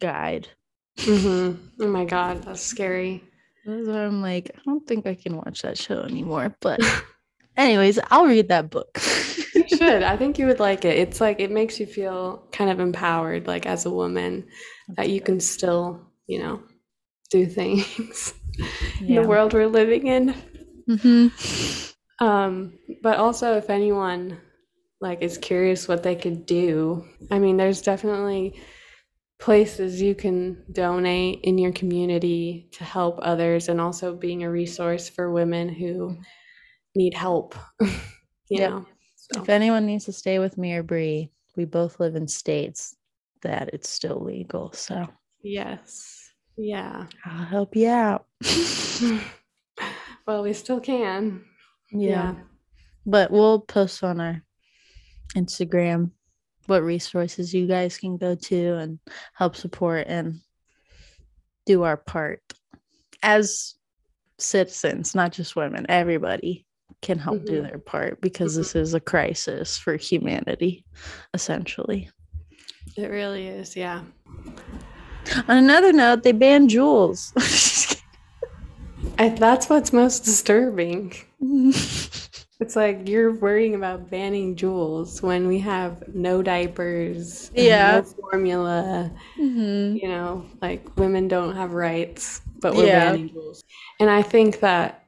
guide. 0.00 0.48
mm-hmm. 0.98 1.82
oh 1.82 1.88
my 1.88 2.04
God, 2.04 2.42
that's 2.42 2.62
scary. 2.62 3.22
That's 3.64 3.88
why 3.88 4.04
I'm 4.04 4.22
like, 4.22 4.50
I 4.54 4.60
don't 4.64 4.86
think 4.86 5.06
I 5.06 5.14
can 5.14 5.36
watch 5.36 5.62
that 5.62 5.76
show 5.76 6.02
anymore. 6.02 6.56
But 6.60 6.80
anyways, 7.56 7.98
I'll 8.10 8.26
read 8.26 8.48
that 8.48 8.70
book. 8.70 8.98
You 9.54 9.66
should. 9.76 10.02
I 10.02 10.16
think 10.16 10.38
you 10.38 10.46
would 10.46 10.60
like 10.60 10.84
it. 10.84 10.98
It's 10.98 11.20
like 11.20 11.40
it 11.40 11.50
makes 11.50 11.80
you 11.80 11.86
feel 11.86 12.46
kind 12.52 12.70
of 12.70 12.80
empowered, 12.80 13.46
like 13.46 13.66
as 13.66 13.86
a 13.86 13.90
woman, 13.90 14.46
that 14.96 15.10
you 15.10 15.20
can 15.20 15.40
still, 15.40 16.00
you 16.26 16.38
know, 16.38 16.62
do 17.30 17.46
things 17.46 18.34
in 19.00 19.14
the 19.14 19.22
world 19.22 19.52
we're 19.52 19.66
living 19.66 20.06
in. 20.06 20.34
Mhm. 20.88 21.92
Um, 22.18 22.78
but 23.02 23.18
also, 23.18 23.56
if 23.56 23.68
anyone 23.70 24.40
like 25.00 25.20
is 25.22 25.36
curious 25.36 25.88
what 25.88 26.02
they 26.02 26.16
could 26.16 26.46
do, 26.46 27.04
I 27.30 27.38
mean, 27.38 27.56
there's 27.56 27.82
definitely 27.82 28.58
places 29.38 30.00
you 30.00 30.14
can 30.14 30.64
donate 30.72 31.40
in 31.42 31.58
your 31.58 31.72
community 31.72 32.68
to 32.72 32.84
help 32.84 33.18
others, 33.20 33.68
and 33.68 33.80
also 33.80 34.14
being 34.14 34.44
a 34.44 34.50
resource 34.50 35.08
for 35.10 35.30
women 35.30 35.68
who 35.68 36.16
need 36.96 37.14
help. 37.14 37.54
you 37.80 37.90
Yep. 38.48 38.70
know, 38.70 38.86
so 39.16 39.42
If 39.42 39.48
anyone 39.48 39.86
needs 39.86 40.04
to 40.06 40.12
stay 40.12 40.38
with 40.38 40.56
me 40.58 40.74
or 40.74 40.82
Bri, 40.82 41.30
we 41.56 41.64
both 41.64 42.00
live 42.00 42.16
in 42.16 42.26
states 42.28 42.96
that 43.42 43.70
it's 43.72 43.88
still 43.88 44.20
legal. 44.22 44.72
So 44.72 45.06
yes, 45.42 46.30
yeah. 46.56 47.06
I'll 47.24 47.44
help 47.44 47.76
you 47.76 47.88
out. 47.88 48.26
well, 50.26 50.42
we 50.42 50.52
still 50.52 50.80
can. 50.80 51.44
yeah. 51.90 52.34
But 53.04 53.30
we'll 53.30 53.60
post 53.60 54.02
on 54.02 54.20
our 54.20 54.42
Instagram 55.36 56.10
what 56.66 56.82
resources 56.82 57.54
you 57.54 57.66
guys 57.68 57.96
can 57.98 58.16
go 58.16 58.34
to 58.34 58.74
and 58.74 58.98
help 59.34 59.54
support 59.54 60.06
and 60.08 60.40
do 61.64 61.84
our 61.84 61.96
part 61.96 62.42
as 63.22 63.74
citizens, 64.38 65.14
not 65.14 65.32
just 65.32 65.54
women, 65.56 65.86
everybody 65.88 66.65
can 67.06 67.18
help 67.18 67.44
do 67.44 67.62
Mhm. 67.62 67.68
their 67.68 67.78
part 67.78 68.20
because 68.20 68.56
this 68.56 68.74
is 68.74 68.92
a 68.92 69.00
crisis 69.00 69.78
for 69.78 69.96
humanity, 69.96 70.84
essentially. 71.34 72.10
It 72.96 73.08
really 73.10 73.46
is. 73.46 73.76
Yeah. 73.76 74.02
On 75.48 75.56
another 75.56 75.92
note, 75.92 76.22
they 76.24 76.32
banned 76.32 76.70
Juuls. 76.70 77.32
I, 79.18 79.28
that's 79.30 79.68
what's 79.70 79.92
most 79.92 80.24
disturbing. 80.24 81.14
It's 82.58 82.74
like 82.74 83.06
you're 83.06 83.34
worrying 83.34 83.74
about 83.74 84.08
banning 84.08 84.56
Juuls 84.56 85.20
when 85.20 85.46
we 85.46 85.58
have 85.58 86.02
no 86.14 86.40
diapers, 86.40 87.50
Yeah. 87.54 88.00
no 88.00 88.02
formula. 88.30 89.10
Mhm. 89.38 90.00
You 90.00 90.08
know, 90.08 90.46
like 90.62 90.80
women 90.96 91.28
don't 91.28 91.54
have 91.54 91.74
rights, 91.74 92.40
but 92.62 92.74
we're 92.74 92.86
Yeah. 92.86 93.10
banning 93.12 93.28
Juuls. 93.28 93.62
And 94.00 94.08
I 94.08 94.22
think 94.22 94.60
that 94.60 95.04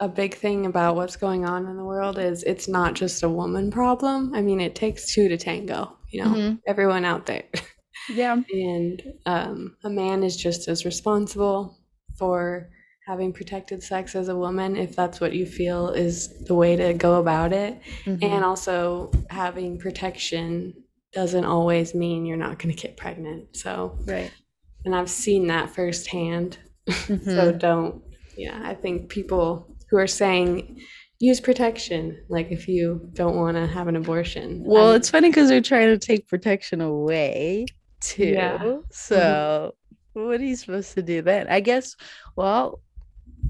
a 0.00 0.08
big 0.08 0.34
thing 0.34 0.66
about 0.66 0.96
what's 0.96 1.16
going 1.16 1.44
on 1.44 1.66
in 1.66 1.76
the 1.76 1.84
world 1.84 2.18
is 2.18 2.42
it's 2.44 2.68
not 2.68 2.94
just 2.94 3.22
a 3.22 3.28
woman 3.28 3.70
problem. 3.70 4.34
I 4.34 4.40
mean, 4.40 4.60
it 4.60 4.74
takes 4.74 5.12
two 5.14 5.28
to 5.28 5.36
tango. 5.36 5.96
You 6.10 6.24
know, 6.24 6.30
Mhm. 6.30 6.60
everyone 6.66 7.04
out 7.04 7.26
there. 7.26 7.44
Yeah. 8.08 8.42
and 8.52 9.02
um, 9.26 9.76
a 9.84 9.90
man 9.90 10.22
is 10.24 10.36
just 10.36 10.66
as 10.68 10.84
responsible 10.84 11.78
for 12.16 12.70
having 13.06 13.32
protected 13.32 13.82
sex 13.82 14.14
as 14.14 14.28
a 14.28 14.36
woman 14.36 14.76
if 14.76 14.94
that's 14.96 15.20
what 15.20 15.32
you 15.32 15.44
feel 15.46 15.88
is 15.90 16.28
the 16.46 16.54
way 16.54 16.76
to 16.76 16.92
go 16.94 17.18
about 17.20 17.52
it 17.52 17.80
Mhm. 18.04 18.22
and 18.22 18.44
also 18.44 19.10
having 19.30 19.78
protection 19.78 20.74
doesn't 21.12 21.44
always 21.44 21.94
mean 21.94 22.24
you're 22.26 22.36
not 22.36 22.58
going 22.58 22.74
to 22.74 22.80
get 22.80 22.96
pregnant 22.96 23.56
so 23.56 23.98
right. 24.06 24.30
and 24.84 24.94
i've 24.94 25.10
seen 25.10 25.48
that 25.48 25.70
firsthand 25.70 26.58
so 26.88 27.52
Mhm. 27.52 27.58
don't 27.58 28.02
yeah 28.36 28.60
i 28.64 28.74
think 28.74 29.08
people 29.08 29.69
who 29.90 29.96
are 29.98 30.06
saying 30.06 30.80
use 31.18 31.40
protection 31.40 32.16
like 32.30 32.50
if 32.50 32.66
you 32.66 33.08
don't 33.12 33.36
want 33.36 33.56
to 33.56 33.66
have 33.66 33.88
an 33.88 33.96
abortion 33.96 34.62
Well, 34.64 34.88
I'm- 34.88 34.96
it's 34.96 35.10
funny 35.10 35.28
because 35.28 35.48
they're 35.48 35.60
trying 35.60 35.88
to 35.88 35.98
take 35.98 36.26
protection 36.28 36.80
away 36.80 37.66
too. 38.00 38.24
Yeah. 38.24 38.58
Mm-hmm. 38.58 38.80
So, 38.90 39.74
what 40.14 40.40
are 40.40 40.44
you 40.44 40.56
supposed 40.56 40.94
to 40.94 41.02
do 41.02 41.20
then? 41.22 41.46
I 41.48 41.60
guess, 41.60 41.94
well, 42.36 42.80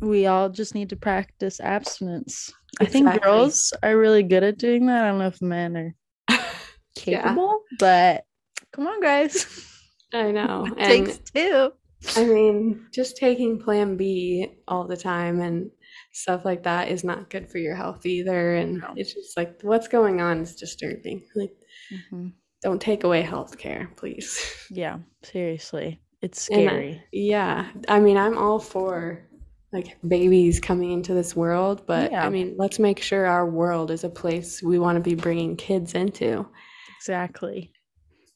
we 0.01 0.27
all 0.27 0.49
just 0.49 0.75
need 0.75 0.89
to 0.91 0.97
practice 0.97 1.61
abstinence. 1.61 2.53
I 2.81 2.85
think 2.87 3.23
girls 3.23 3.73
are 3.83 3.97
really 3.97 4.23
good 4.25 4.43
at 4.43 4.59
doing 4.59 4.87
that. 4.87 5.05
I 5.05 5.09
don't 5.09 5.19
know 5.19 5.27
if 5.29 5.41
men 5.41 5.77
are 5.77 5.95
capable, 6.97 7.63
but 7.79 8.25
come 8.73 8.87
on, 8.87 9.01
guys. 9.01 9.47
i 10.13 10.31
know 10.33 10.67
it 10.77 10.79
and 10.79 11.07
takes 11.07 11.19
two. 11.31 11.71
I 12.17 12.25
mean, 12.25 12.87
just 12.95 13.17
taking 13.19 13.61
Plan 13.61 13.97
B 13.97 14.47
all 14.67 14.87
the 14.89 14.97
time 14.97 15.41
and 15.41 15.71
stuff 16.13 16.45
like 16.45 16.63
that 16.65 16.89
is 16.89 17.05
not 17.05 17.31
good 17.31 17.51
for 17.51 17.59
your 17.59 17.75
health 17.75 18.05
either. 18.07 18.55
And 18.57 18.79
No. 18.79 18.93
it's 18.97 19.15
just 19.15 19.37
like 19.37 19.61
what's 19.63 19.89
going 19.89 20.21
on 20.21 20.41
is 20.41 20.57
disturbing. 20.57 21.23
Like, 21.37 21.53
Mhm. 22.13 22.33
don't 22.63 22.81
take 22.81 23.05
away 23.05 23.23
health 23.23 23.59
care, 23.59 23.91
please. 23.97 24.39
Yeah, 24.71 24.99
seriously. 25.23 26.01
It's 26.23 26.49
And 26.49 26.61
I- 26.61 26.65
scary. 26.67 27.03
yeah. 27.13 27.71
I 27.89 28.01
mean, 28.01 28.17
I'm 28.17 28.37
all 28.37 28.59
for 28.59 29.27
like 29.73 29.97
babies 30.07 30.59
coming 30.59 30.91
into 30.91 31.15
this 31.15 31.37
world, 31.37 31.85
but 31.87 32.11
Yeah. 32.11 32.27
I 32.27 32.29
mean, 32.29 32.57
let's 32.59 32.81
make 32.81 33.01
sure 33.01 33.25
our 33.27 33.49
world 33.49 33.93
is 33.93 34.03
a 34.03 34.11
place 34.11 34.61
we 34.63 34.81
want 34.81 34.97
to 34.97 35.01
be 35.01 35.15
bringing 35.15 35.57
kids 35.57 35.95
into. 35.95 36.45
Exactly. 36.99 37.73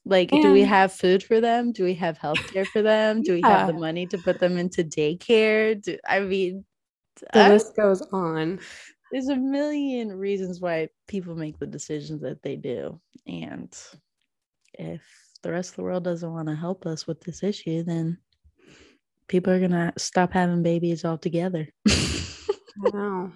Like, 0.07 0.31
do 0.31 0.53
we 0.53 0.63
have 0.63 0.93
food 0.93 1.23
for 1.25 1.41
them? 1.41 1.73
Do 1.73 1.83
we 1.83 1.95
have 1.95 2.19
healthcare 2.19 2.67
for 2.67 2.83
them? 2.83 3.23
Do 3.23 3.33
we 3.33 3.41
have 3.43 3.67
the 3.67 3.73
money 3.73 4.07
to 4.09 4.19
put 4.19 4.39
them 4.39 4.59
into 4.59 4.85
daycare? 4.85 5.81
Do, 5.83 5.97
I 6.07 6.21
mean, 6.21 6.65
The 7.21 7.39
I- 7.39 7.49
list 7.51 7.77
goes 7.77 8.03
on. 8.13 8.61
there's 9.13 9.29
a 9.29 9.37
million 9.37 10.13
reasons 10.19 10.61
why 10.61 10.89
people 11.09 11.35
make 11.35 11.59
the 11.59 11.67
decisions 11.67 12.21
that 12.23 12.43
they 12.43 12.57
do. 12.57 13.01
And 13.27 13.73
if 14.75 15.03
the 15.43 15.53
rest 15.53 15.71
of 15.71 15.77
the 15.77 15.83
world 15.83 16.05
doesn't 16.05 16.33
want 16.33 16.49
to 16.49 16.55
help 16.57 16.87
us 16.87 17.07
with 17.07 17.21
this 17.21 17.43
issue, 17.43 17.83
then 17.85 18.19
people 19.29 19.53
are 19.53 19.59
going 19.61 19.71
to 19.71 19.93
stop 19.99 20.33
having 20.33 20.63
babies 20.63 21.05
altogether. 21.05 21.69
I 21.89 22.91
know. 22.93 23.33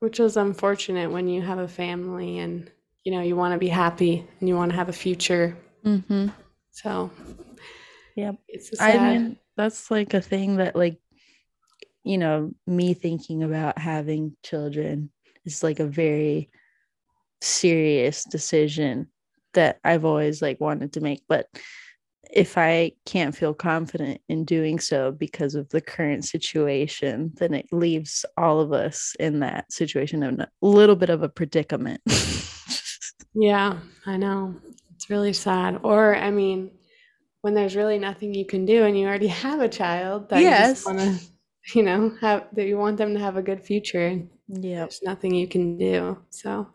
Which 0.00 0.20
is 0.20 0.36
unfortunate 0.36 1.10
when 1.10 1.28
you 1.28 1.42
have 1.42 1.58
a 1.58 1.68
family 1.68 2.38
and 2.38 2.70
you 3.04 3.12
know 3.12 3.20
you 3.20 3.34
want 3.36 3.52
to 3.52 3.58
be 3.58 3.68
happy 3.68 4.26
and 4.40 4.48
you 4.48 4.54
want 4.56 4.70
to 4.70 4.76
have 4.76 4.88
a 4.88 4.92
future. 4.92 5.56
mm-hmm. 5.84 6.28
So, 6.70 7.10
yeah, 8.14 8.32
it's 8.48 8.72
a 8.78 8.82
I 8.82 8.92
sad. 8.92 9.02
mean, 9.20 9.38
that's 9.56 9.90
like 9.90 10.14
a 10.14 10.20
thing 10.20 10.56
that, 10.58 10.76
like, 10.76 11.00
you 12.08 12.16
know, 12.16 12.50
me 12.66 12.94
thinking 12.94 13.42
about 13.42 13.78
having 13.78 14.34
children 14.42 15.10
is 15.44 15.62
like 15.62 15.78
a 15.78 15.86
very 15.86 16.48
serious 17.42 18.24
decision 18.24 19.08
that 19.52 19.78
I've 19.84 20.06
always 20.06 20.40
like 20.40 20.58
wanted 20.58 20.94
to 20.94 21.00
make. 21.00 21.22
But 21.28 21.46
if 22.32 22.56
I 22.56 22.92
can't 23.04 23.36
feel 23.36 23.52
confident 23.52 24.22
in 24.28 24.46
doing 24.46 24.78
so 24.78 25.12
because 25.12 25.54
of 25.54 25.68
the 25.68 25.82
current 25.82 26.24
situation, 26.24 27.32
then 27.36 27.52
it 27.52 27.66
leaves 27.72 28.24
all 28.38 28.60
of 28.60 28.72
us 28.72 29.14
in 29.20 29.40
that 29.40 29.70
situation 29.70 30.22
in 30.22 30.40
a 30.40 30.48
little 30.62 30.96
bit 30.96 31.10
of 31.10 31.22
a 31.22 31.28
predicament. 31.28 32.00
Yeah, 33.34 33.78
I 34.04 34.16
know. 34.16 34.56
It's 34.94 35.10
really 35.10 35.32
sad. 35.32 35.80
Or, 35.84 36.16
I 36.16 36.30
mean, 36.30 36.72
when 37.42 37.54
there's 37.54 37.76
really 37.76 37.98
nothing 37.98 38.34
you 38.34 38.44
can 38.44 38.64
do 38.64 38.84
and 38.84 38.98
you 38.98 39.06
already 39.06 39.26
have 39.44 39.60
a 39.60 39.68
child 39.68 40.30
that 40.30 40.40
you 40.40 40.44
Yes. 40.44 40.84
just 40.84 40.86
want 40.86 40.98
to, 40.98 41.37
you 41.74 41.82
know, 41.82 42.12
have 42.20 42.46
that 42.52 42.66
you 42.66 42.76
want 42.78 42.96
them 42.96 43.14
to 43.14 43.20
have 43.20 43.36
a 43.36 43.42
good 43.42 43.62
future 43.62 44.22
yep. 44.48 44.88
there's 44.88 45.02
nothing 45.02 45.34
you 45.34 45.46
can 45.46 45.76
do. 45.78 46.18
So, 46.30 46.68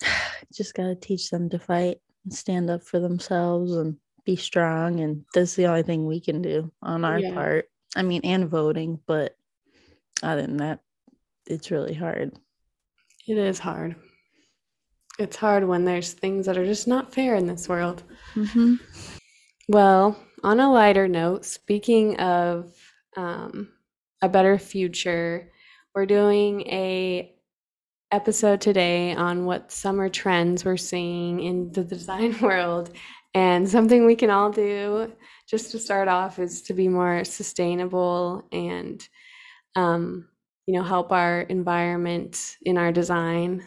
just 0.52 0.74
got 0.74 0.84
to 0.84 0.94
teach 0.94 1.30
them 1.30 1.48
to 1.50 1.58
fight 1.58 1.98
and 2.24 2.32
stand 2.32 2.70
up 2.70 2.82
for 2.82 3.00
themselves 3.00 3.72
and 3.72 3.96
be 4.24 4.36
strong 4.36 5.00
and 5.00 5.22
that's 5.34 5.54
the 5.54 5.66
only 5.66 5.82
thing 5.82 6.06
we 6.06 6.18
can 6.18 6.40
do 6.40 6.72
on 6.80 7.04
our 7.04 7.18
Yeah. 7.18 7.34
part 7.34 7.68
i 7.94 8.00
mean 8.00 8.22
and 8.24 8.48
voting 8.48 8.98
but 9.06 9.36
other 10.22 10.40
than 10.40 10.56
that 10.56 10.80
it's 11.46 11.70
really 11.70 11.92
hard 11.92 12.32
it 13.26 13.38
is 13.38 13.58
hard. 13.58 13.96
It's 15.18 15.36
hard 15.36 15.66
when 15.66 15.84
there's 15.84 16.12
things 16.12 16.46
that 16.46 16.58
are 16.58 16.64
just 16.64 16.86
not 16.86 17.14
fair 17.14 17.36
in 17.36 17.46
this 17.46 17.68
world. 17.68 18.02
mm-hmm. 18.34 18.74
Well, 19.68 20.18
on 20.42 20.60
a 20.60 20.70
lighter 20.70 21.08
note, 21.08 21.46
speaking 21.46 22.20
of 22.20 22.83
um, 23.16 23.68
a 24.22 24.28
better 24.28 24.58
future, 24.58 25.50
we're 25.94 26.06
doing 26.06 26.62
a 26.62 27.34
episode 28.10 28.60
today 28.60 29.14
on 29.14 29.44
what 29.44 29.72
summer 29.72 30.08
trends 30.08 30.64
we're 30.64 30.76
seeing 30.76 31.40
in 31.40 31.72
the 31.72 31.84
design 31.94 32.38
world, 32.40 32.90
and 33.34 33.68
something 33.68 34.06
we 34.06 34.16
can 34.16 34.30
all 34.30 34.50
do 34.50 35.12
just 35.48 35.70
to 35.72 35.78
start 35.78 36.08
off 36.08 36.38
is 36.38 36.62
to 36.62 36.74
be 36.74 36.88
more 36.88 37.24
sustainable 37.24 38.46
and, 38.52 39.06
um, 39.76 40.28
you 40.66 40.74
know, 40.74 40.82
help 40.82 41.12
our 41.12 41.42
environment 41.42 42.56
in 42.62 42.78
our 42.78 42.92
design 42.92 43.64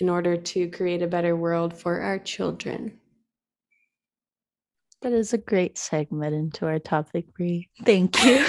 in 0.00 0.08
order 0.08 0.36
to 0.36 0.68
create 0.68 1.02
a 1.02 1.06
better 1.06 1.34
world 1.34 1.74
for 1.74 2.00
our 2.00 2.18
children. 2.18 2.98
That 5.06 5.12
is 5.12 5.32
a 5.32 5.38
great 5.38 5.78
segment 5.78 6.34
into 6.34 6.66
our 6.66 6.80
topic 6.80 7.32
Bri. 7.32 7.70
thank 7.84 8.24
you 8.24 8.44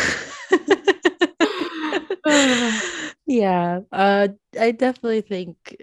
yeah 3.28 3.82
uh 3.92 4.30
i 4.60 4.72
definitely 4.72 5.22
think 5.22 5.78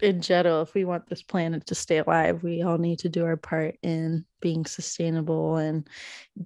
in 0.00 0.20
general 0.20 0.62
if 0.62 0.72
we 0.72 0.84
want 0.84 1.08
this 1.08 1.24
planet 1.24 1.66
to 1.66 1.74
stay 1.74 1.98
alive 1.98 2.44
we 2.44 2.62
all 2.62 2.78
need 2.78 3.00
to 3.00 3.08
do 3.08 3.24
our 3.24 3.36
part 3.36 3.76
in 3.82 4.24
being 4.40 4.64
sustainable 4.66 5.56
and 5.56 5.88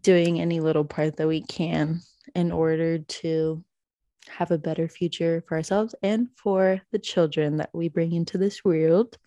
doing 0.00 0.40
any 0.40 0.61
little 0.61 0.87
part 0.87 1.18
that 1.18 1.28
we 1.28 1.42
can 1.42 2.00
in 2.35 2.50
order 2.50 3.00
to 3.00 3.62
have 4.31 4.50
a 4.50 4.57
better 4.57 4.88
future 4.88 5.44
for 5.46 5.59
ourselves 5.59 5.94
and 6.02 6.28
for 6.37 6.81
the 6.90 6.98
children 6.98 7.59
that 7.59 7.68
we 7.74 7.90
bring 7.90 8.14
into 8.14 8.38
this 8.38 8.64
world 8.64 9.18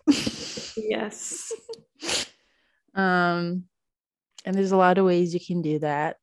Yes. 0.75 1.53
um 2.95 3.65
and 4.45 4.55
there's 4.55 4.71
a 4.71 4.77
lot 4.77 4.97
of 4.97 5.05
ways 5.05 5.33
you 5.33 5.39
can 5.39 5.61
do 5.61 5.79
that. 5.79 6.17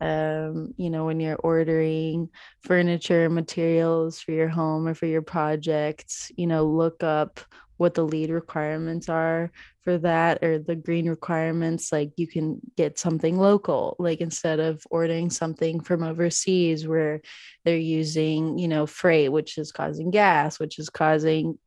Um 0.00 0.72
you 0.78 0.88
know 0.88 1.04
when 1.04 1.20
you're 1.20 1.36
ordering 1.36 2.30
furniture 2.62 3.28
materials 3.28 4.20
for 4.20 4.32
your 4.32 4.48
home 4.48 4.88
or 4.88 4.94
for 4.94 5.04
your 5.04 5.20
projects 5.20 6.32
you 6.36 6.46
know 6.46 6.64
look 6.64 7.02
up 7.02 7.40
what 7.80 7.94
the 7.94 8.04
LEED 8.04 8.28
requirements 8.28 9.08
are 9.08 9.50
for 9.80 9.96
that 9.96 10.44
or 10.44 10.58
the 10.58 10.76
green 10.76 11.08
requirements 11.08 11.90
like 11.90 12.12
you 12.16 12.26
can 12.26 12.60
get 12.76 12.98
something 12.98 13.38
local. 13.38 13.96
Like 13.98 14.20
instead 14.20 14.60
of 14.60 14.82
ordering 14.90 15.30
something 15.30 15.80
from 15.80 16.02
overseas 16.02 16.86
where 16.86 17.22
they're 17.64 17.78
using 17.78 18.58
you 18.58 18.68
know 18.68 18.86
freight 18.86 19.32
which 19.32 19.56
is 19.56 19.72
causing 19.72 20.10
gas 20.10 20.60
which 20.60 20.78
is 20.78 20.90
causing 20.90 21.58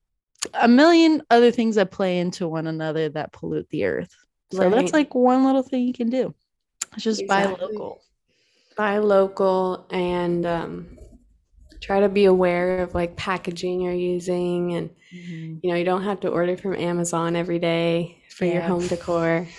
a 0.54 0.68
million 0.68 1.24
other 1.32 1.50
things 1.50 1.76
that 1.76 1.90
play 1.90 2.20
into 2.20 2.48
one 2.48 2.68
another 2.68 3.10
that 3.10 3.32
pollute 3.34 3.68
the 3.70 3.86
earth 3.86 4.16
so 4.54 4.70
that's 4.70 4.94
like 4.94 5.14
one 5.16 5.46
little 5.46 5.64
thing 5.64 5.88
you 5.88 5.94
can 5.94 6.10
do. 6.10 6.34
Just 6.98 7.26
buy 7.28 7.46
local. 7.46 8.02
Buy 8.76 8.98
local 8.98 9.86
and 9.92 10.46
um, 10.46 10.98
try 11.84 12.00
to 12.00 12.10
be 12.10 12.26
aware 12.26 12.80
of 12.80 12.96
like 12.96 13.16
packaging 13.16 13.82
you're 13.82 13.94
using 13.94 14.74
and 14.74 14.90
you 15.12 15.60
know 15.70 15.76
you 15.76 15.84
don't 15.84 16.04
have 16.04 16.20
to 16.22 16.30
order 16.30 16.58
from 16.58 16.76
amazon 16.76 17.36
every 17.36 17.60
day 17.60 18.18
for 18.30 18.46
your 18.46 18.62
home 18.62 18.88
decor. 18.88 19.48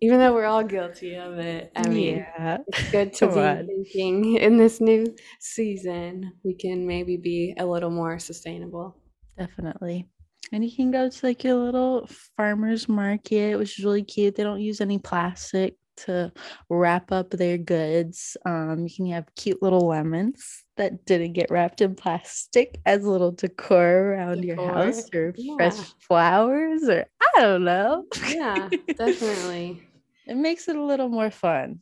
Even 0.00 0.18
though 0.18 0.34
we're 0.34 0.44
all 0.44 0.62
guilty 0.62 1.14
of 1.14 1.38
it 1.38 1.72
i 1.74 1.88
mean 1.88 2.18
yeah. 2.18 2.58
it's 2.68 2.90
good 2.90 3.12
to 3.14 3.26
Come 3.26 3.34
be 3.34 3.40
on. 3.40 3.66
thinking 3.66 4.36
in 4.36 4.58
this 4.58 4.80
new 4.80 5.06
season 5.40 6.32
we 6.44 6.54
can 6.54 6.86
maybe 6.86 7.16
be 7.16 7.54
a 7.58 7.64
little 7.64 7.90
more 7.90 8.18
sustainable. 8.18 8.96
Definitely 9.38 10.06
and 10.54 10.64
you 10.64 10.74
can 10.74 10.92
go 10.92 11.10
to 11.10 11.26
like 11.26 11.42
your 11.42 11.56
little 11.56 12.08
farmers 12.36 12.88
market 12.88 13.58
which 13.58 13.76
is 13.76 13.84
really 13.84 14.04
cute. 14.04 14.36
They 14.36 14.44
don't 14.44 14.60
use 14.60 14.80
any 14.80 15.00
plastic 15.00 15.74
to 15.96 16.32
wrap 16.70 17.10
up 17.10 17.30
their 17.30 17.58
goods. 17.58 18.36
Um 18.46 18.86
you 18.86 18.94
can 18.94 19.06
have 19.06 19.34
cute 19.34 19.60
little 19.60 19.88
lemons 19.88 20.64
that 20.76 21.04
didn't 21.06 21.32
get 21.32 21.50
wrapped 21.50 21.80
in 21.80 21.96
plastic 21.96 22.80
as 22.86 23.04
little 23.04 23.32
decor 23.32 24.12
around 24.12 24.44
your 24.44 24.56
house 24.56 25.08
or 25.12 25.34
fresh 25.56 25.92
flowers 25.98 26.88
or 26.88 27.04
i 27.20 27.40
don't 27.40 27.64
know. 27.64 28.04
Yeah 28.28 28.70
definitely. 28.96 29.82
It 30.26 30.38
makes 30.38 30.68
it 30.68 30.76
a 30.76 30.82
little 30.82 31.10
more 31.10 31.30
fun 31.30 31.80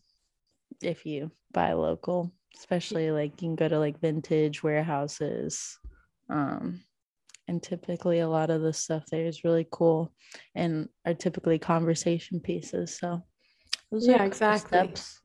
if 0.82 1.06
you 1.06 1.30
buy 1.52 1.74
local 1.74 2.32
especially 2.58 3.12
like 3.12 3.40
you 3.40 3.48
can 3.48 3.54
go 3.54 3.68
to 3.68 3.78
like 3.78 4.00
vintage 4.00 4.64
warehouses. 4.64 5.78
Um 6.28 6.80
and 7.48 7.62
typically 7.62 8.20
a 8.20 8.28
lot 8.28 8.50
of 8.50 8.62
the 8.62 8.72
stuff 8.72 9.04
there 9.10 9.26
is 9.26 9.44
really 9.44 9.66
cool 9.70 10.12
and 10.54 10.88
are 11.06 11.14
typically 11.14 11.58
conversation 11.58 12.40
pieces 12.40 12.98
so 12.98 13.22
those 13.90 14.06
Yeah, 14.08 14.24
exactly. 14.24 14.78
steps. 14.78 15.20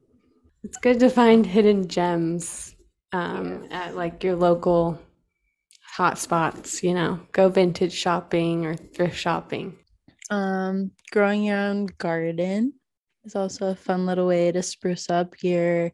It's 0.63 0.77
good 0.77 0.99
to 0.99 1.09
find 1.09 1.45
hidden 1.45 1.87
gems 1.87 2.75
um, 3.13 3.67
at 3.71 3.95
like 3.95 4.23
your 4.23 4.35
local 4.35 4.99
hot 5.81 6.17
spots, 6.17 6.83
you 6.83 6.93
know, 6.93 7.19
go 7.31 7.49
vintage 7.49 7.93
shopping 7.93 8.65
or 8.65 8.75
thrift 8.75 9.17
shopping. 9.17 9.77
um 10.29 10.91
growing 11.11 11.43
your 11.43 11.57
own 11.57 11.87
garden 11.97 12.73
is 13.23 13.35
also 13.35 13.67
a 13.71 13.75
fun 13.75 14.05
little 14.05 14.27
way 14.27 14.51
to 14.51 14.61
spruce 14.61 15.09
up 15.09 15.35
your 15.41 15.91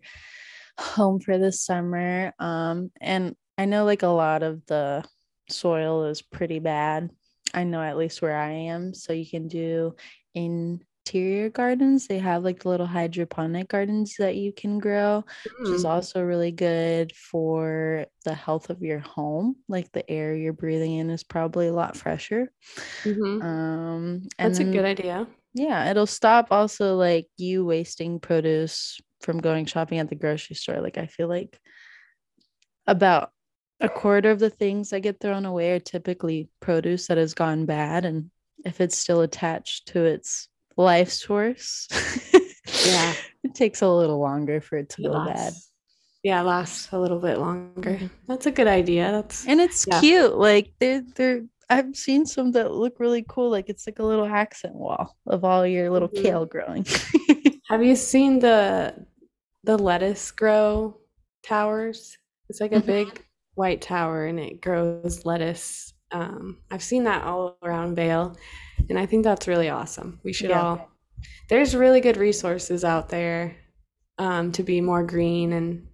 home 0.79 1.19
for 1.19 1.37
the 1.37 1.51
summer 1.51 2.33
um 2.39 2.91
and 2.99 3.35
i 3.57 3.65
know 3.65 3.85
like 3.85 4.01
a 4.03 4.07
lot 4.07 4.41
of 4.43 4.65
the 4.65 5.03
soil 5.49 6.05
is 6.05 6.21
pretty 6.21 6.59
bad 6.59 7.09
i 7.53 7.63
know 7.63 7.81
at 7.81 7.97
least 7.97 8.21
where 8.21 8.37
i 8.37 8.49
am 8.51 8.93
so 8.93 9.13
you 9.13 9.29
can 9.29 9.47
do 9.47 9.95
interior 10.35 11.49
gardens 11.49 12.07
they 12.07 12.19
have 12.19 12.43
like 12.43 12.65
little 12.65 12.85
hydroponic 12.87 13.67
gardens 13.67 14.15
that 14.17 14.35
you 14.35 14.51
can 14.53 14.79
grow 14.79 15.23
which 15.61 15.71
is 15.71 15.83
Mm, 15.83 15.85
also 15.85 16.21
really 16.23 16.51
good 16.51 17.11
for 17.15 18.05
the 18.25 18.33
health 18.33 18.69
of 18.69 18.81
your 18.81 18.99
home 18.99 19.55
like 19.67 19.91
the 19.91 20.09
air 20.09 20.35
you're 20.35 20.53
breathing 20.53 20.93
in 20.93 21.09
is 21.09 21.23
probably 21.23 21.67
a 21.67 21.73
lot 21.73 21.95
fresher 21.97 22.51
mhm. 23.05 23.41
um 23.41 24.23
and 24.39 24.55
That's 24.55 24.59
a 24.59 24.63
good 24.65 24.85
idea. 24.85 25.27
yeah 25.53 25.89
it'll 25.89 26.07
stop 26.07 26.47
also 26.51 26.95
like 26.95 27.27
you 27.37 27.65
wasting 27.65 28.19
produce 28.19 28.99
from 29.21 29.39
going 29.39 29.65
shopping 29.65 29.99
at 29.99 30.09
the 30.09 30.15
grocery 30.15 30.55
store. 30.55 30.81
Like 30.81 30.97
I 30.97 31.07
feel 31.07 31.29
like 31.29 31.59
about 32.87 33.31
a 33.83 33.89
quarter 33.89 34.31
of 34.31 34.39
the 34.39 34.49
things 34.49 34.89
that 34.89 35.01
get 35.01 35.19
thrown 35.19 35.45
away 35.45 35.73
are 35.73 35.79
typically 35.79 36.49
produce 36.59 37.07
that 37.07 37.17
has 37.17 37.33
gone 37.35 37.65
bad. 37.65 38.05
And 38.05 38.31
if 38.65 38.81
it's 38.81 38.97
still 38.97 39.21
attached 39.21 39.89
to 39.89 40.03
its 40.05 40.47
life 40.77 41.09
source, 41.11 41.87
Yeah. 42.85 43.13
it 43.43 43.53
takes 43.53 43.81
a 43.81 43.87
little 43.89 44.19
longer 44.19 44.59
for 44.61 44.77
it 44.77 44.89
to 44.91 45.01
It 45.01 45.05
go 45.05 45.11
lasts- 45.11 45.33
bad. 45.33 45.53
Yeah, 46.23 46.39
it 46.41 46.45
lasts 46.45 46.87
a 46.93 46.99
little 46.99 47.19
bit 47.19 47.37
longer. 47.37 47.99
That's 48.27 48.45
a 48.45 48.51
good 48.51 48.67
idea. 48.67 49.11
That's 49.11 49.45
And 49.45 49.59
it's 49.59 49.85
Yeah. 49.85 49.99
cute. 49.99 50.35
Like 50.37 50.71
they're 50.79 51.01
they're 51.15 51.43
I've 51.69 51.95
seen 51.95 52.25
some 52.25 52.51
that 52.53 52.71
look 52.71 52.99
really 52.99 53.25
cool. 53.27 53.49
Like 53.49 53.67
it's 53.67 53.85
like 53.87 53.99
a 53.99 54.03
little 54.05 54.25
accent 54.25 54.75
wall 54.75 55.17
of 55.27 55.43
all 55.43 55.67
your 55.67 55.89
little 55.89 56.07
Mhm. 56.07 56.21
kale 56.23 56.45
growing. 56.45 56.85
Have 57.69 57.83
you 57.83 57.95
seen 57.97 58.39
the 58.39 59.05
the 59.65 59.77
lettuce 59.77 60.31
grow 60.31 60.97
towers? 61.43 62.17
It's 62.47 62.61
like 62.61 62.71
a 62.73 62.81
Mhm. 62.81 62.85
big 62.85 63.25
white 63.55 63.81
tower 63.81 64.25
and 64.25 64.39
it 64.39 64.61
grows 64.61 65.25
lettuce. 65.25 65.93
Um, 66.11 66.59
I've 66.71 66.83
seen 66.83 67.03
that 67.05 67.23
all 67.23 67.57
around 67.63 67.95
Vail, 67.95 68.37
and 68.89 68.99
I 68.99 69.05
think 69.05 69.23
that's 69.23 69.47
really 69.47 69.69
awesome. 69.69 70.19
We 70.23 70.33
should 70.33 70.49
Yeah. 70.51 70.61
all. 70.61 70.89
There's 71.49 71.75
really 71.75 72.01
good 72.01 72.17
resources 72.17 72.83
out 72.83 73.09
there 73.09 73.55
um, 74.19 74.51
to 74.53 74.63
be 74.63 74.81
more 74.81 75.03
green 75.03 75.53
and 75.53 75.87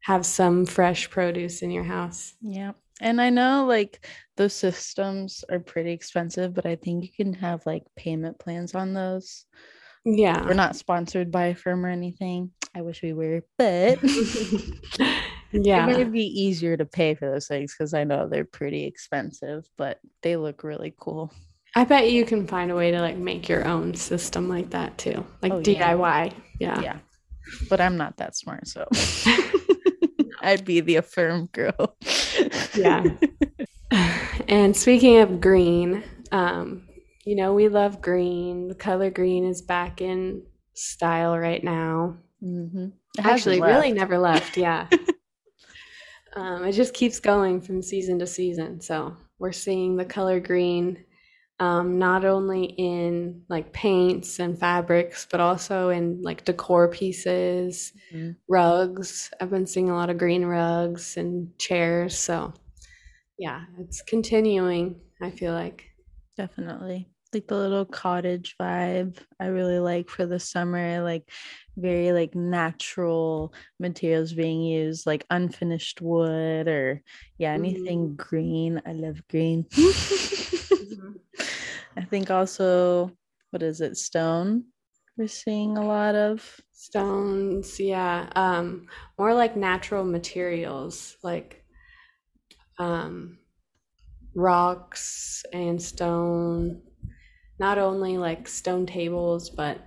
have 0.00 0.26
some 0.26 0.66
fresh 0.66 1.08
produce 1.10 1.62
in 1.62 1.70
your 1.70 1.84
house. 1.84 2.34
Yeah. 2.40 2.72
And 3.00 3.20
I 3.20 3.30
know 3.30 3.64
like 3.66 4.06
those 4.36 4.52
systems 4.54 5.44
are 5.50 5.58
pretty 5.60 5.92
expensive, 5.92 6.54
but 6.54 6.66
I 6.66 6.76
think 6.76 7.04
you 7.04 7.10
can 7.16 7.32
have 7.34 7.64
like 7.66 7.84
payment 7.96 8.38
plans 8.38 8.74
on 8.74 8.92
those. 8.94 9.44
Yeah. 10.04 10.44
We're 10.44 10.54
not 10.54 10.76
sponsored 10.76 11.30
by 11.30 11.46
Affirm 11.46 11.84
or 11.86 11.88
anything. 11.90 12.50
I 12.74 12.82
wish 12.82 13.02
we 13.02 13.12
were, 13.12 13.42
but 13.56 13.98
it 15.54 15.64
yeah. 15.64 15.86
might 15.86 16.10
be 16.10 16.24
easier 16.24 16.76
to 16.76 16.84
pay 16.84 17.14
for 17.14 17.30
those 17.30 17.46
things 17.46 17.72
because 17.76 17.94
I 17.94 18.02
know 18.02 18.28
they're 18.28 18.44
pretty 18.44 18.84
expensive, 18.84 19.68
but 19.76 20.00
they 20.22 20.36
look 20.36 20.64
really 20.64 20.94
cool. 20.98 21.32
I 21.76 21.84
bet 21.84 22.10
you 22.10 22.24
can 22.24 22.46
find 22.46 22.72
a 22.72 22.74
way 22.74 22.90
to 22.90 23.00
like 23.00 23.16
make 23.16 23.48
your 23.48 23.64
own 23.66 23.94
system 23.94 24.48
like 24.48 24.70
that 24.70 24.98
too. 24.98 25.24
Like 25.42 25.52
Oh. 25.52 25.60
DIY. 25.60 26.32
Yeah. 26.58 26.80
Yeah. 26.80 26.98
But 27.70 27.80
I'm 27.80 27.96
not 27.96 28.16
that 28.16 28.36
smart, 28.36 28.66
so 28.66 28.88
I'd 30.42 30.64
be 30.64 30.80
the 30.80 30.96
Affirm 30.96 31.46
girl. 31.52 31.96
Yeah. 32.74 33.04
and 34.48 34.76
speaking 34.76 35.18
of 35.18 35.40
green, 35.40 36.02
um, 36.32 36.88
you 37.24 37.36
know, 37.36 37.54
we 37.54 37.68
love 37.68 38.02
green. 38.02 38.68
The 38.68 38.74
color 38.74 39.10
green 39.10 39.44
is 39.44 39.62
back 39.62 40.00
in 40.00 40.42
style 40.74 41.38
right 41.38 41.62
now. 41.62 42.16
hmm 42.40 42.88
Actually, 43.18 43.60
really 43.60 43.92
never 43.92 44.18
left. 44.18 44.56
Yeah. 44.56 44.88
um, 46.34 46.64
it 46.64 46.72
just 46.72 46.94
keeps 46.94 47.20
going 47.20 47.60
from 47.60 47.82
season 47.82 48.18
to 48.18 48.26
season. 48.26 48.80
So 48.80 49.16
we're 49.38 49.52
seeing 49.52 49.96
the 49.96 50.04
color 50.04 50.40
green 50.40 51.04
um, 51.60 51.98
not 52.00 52.24
only 52.24 52.64
in 52.64 53.42
like 53.48 53.72
paints 53.72 54.40
and 54.40 54.58
fabrics, 54.58 55.26
but 55.30 55.40
also 55.40 55.90
in 55.90 56.20
like 56.22 56.44
decor 56.44 56.88
pieces, 56.88 57.92
Mhm. 58.12 58.36
rugs. 58.48 59.30
I've 59.40 59.50
been 59.50 59.66
seeing 59.66 59.88
a 59.88 59.94
lot 59.94 60.10
of 60.10 60.18
green 60.18 60.44
rugs 60.44 61.16
and 61.16 61.56
chairs. 61.58 62.18
So 62.18 62.52
yeah, 63.38 63.64
it's 63.78 64.02
continuing, 64.02 65.00
I 65.22 65.30
feel 65.30 65.52
like. 65.52 65.84
Definitely. 66.36 67.08
Like 67.34 67.48
the 67.48 67.56
little 67.56 67.84
cottage 67.84 68.56
vibe 68.60 69.18
I 69.40 69.46
really 69.46 69.78
like 69.78 70.08
for 70.08 70.24
the 70.26 70.38
summer, 70.38 71.02
like 71.02 71.28
very 71.76 72.12
like 72.12 72.34
natural 72.34 73.52
materials 73.80 74.32
being 74.32 74.62
used, 74.62 75.06
like 75.06 75.26
unfinished 75.30 76.00
wood 76.00 76.68
or 76.68 77.02
yeah, 77.38 77.52
anything 77.52 78.14
green. 78.16 78.80
I 78.86 78.92
love 78.92 79.26
green. 79.28 79.66
I 81.96 82.04
think 82.08 82.30
also 82.30 83.10
what 83.50 83.62
is 83.62 83.80
it, 83.80 83.96
stone? 83.96 84.64
We're 85.16 85.28
seeing 85.28 85.78
a 85.78 85.86
lot 85.86 86.16
of. 86.16 86.60
Stones, 86.72 87.78
yeah. 87.78 88.28
Um, 88.34 88.88
more 89.16 89.32
like 89.32 89.56
natural 89.56 90.04
materials, 90.04 91.16
like 91.22 91.64
um, 92.78 93.38
rocks 94.34 95.44
and 95.52 95.80
stone. 95.80 96.82
Not 97.64 97.78
only 97.78 98.18
like 98.18 98.46
stone 98.46 98.84
tables, 98.84 99.48
but 99.48 99.78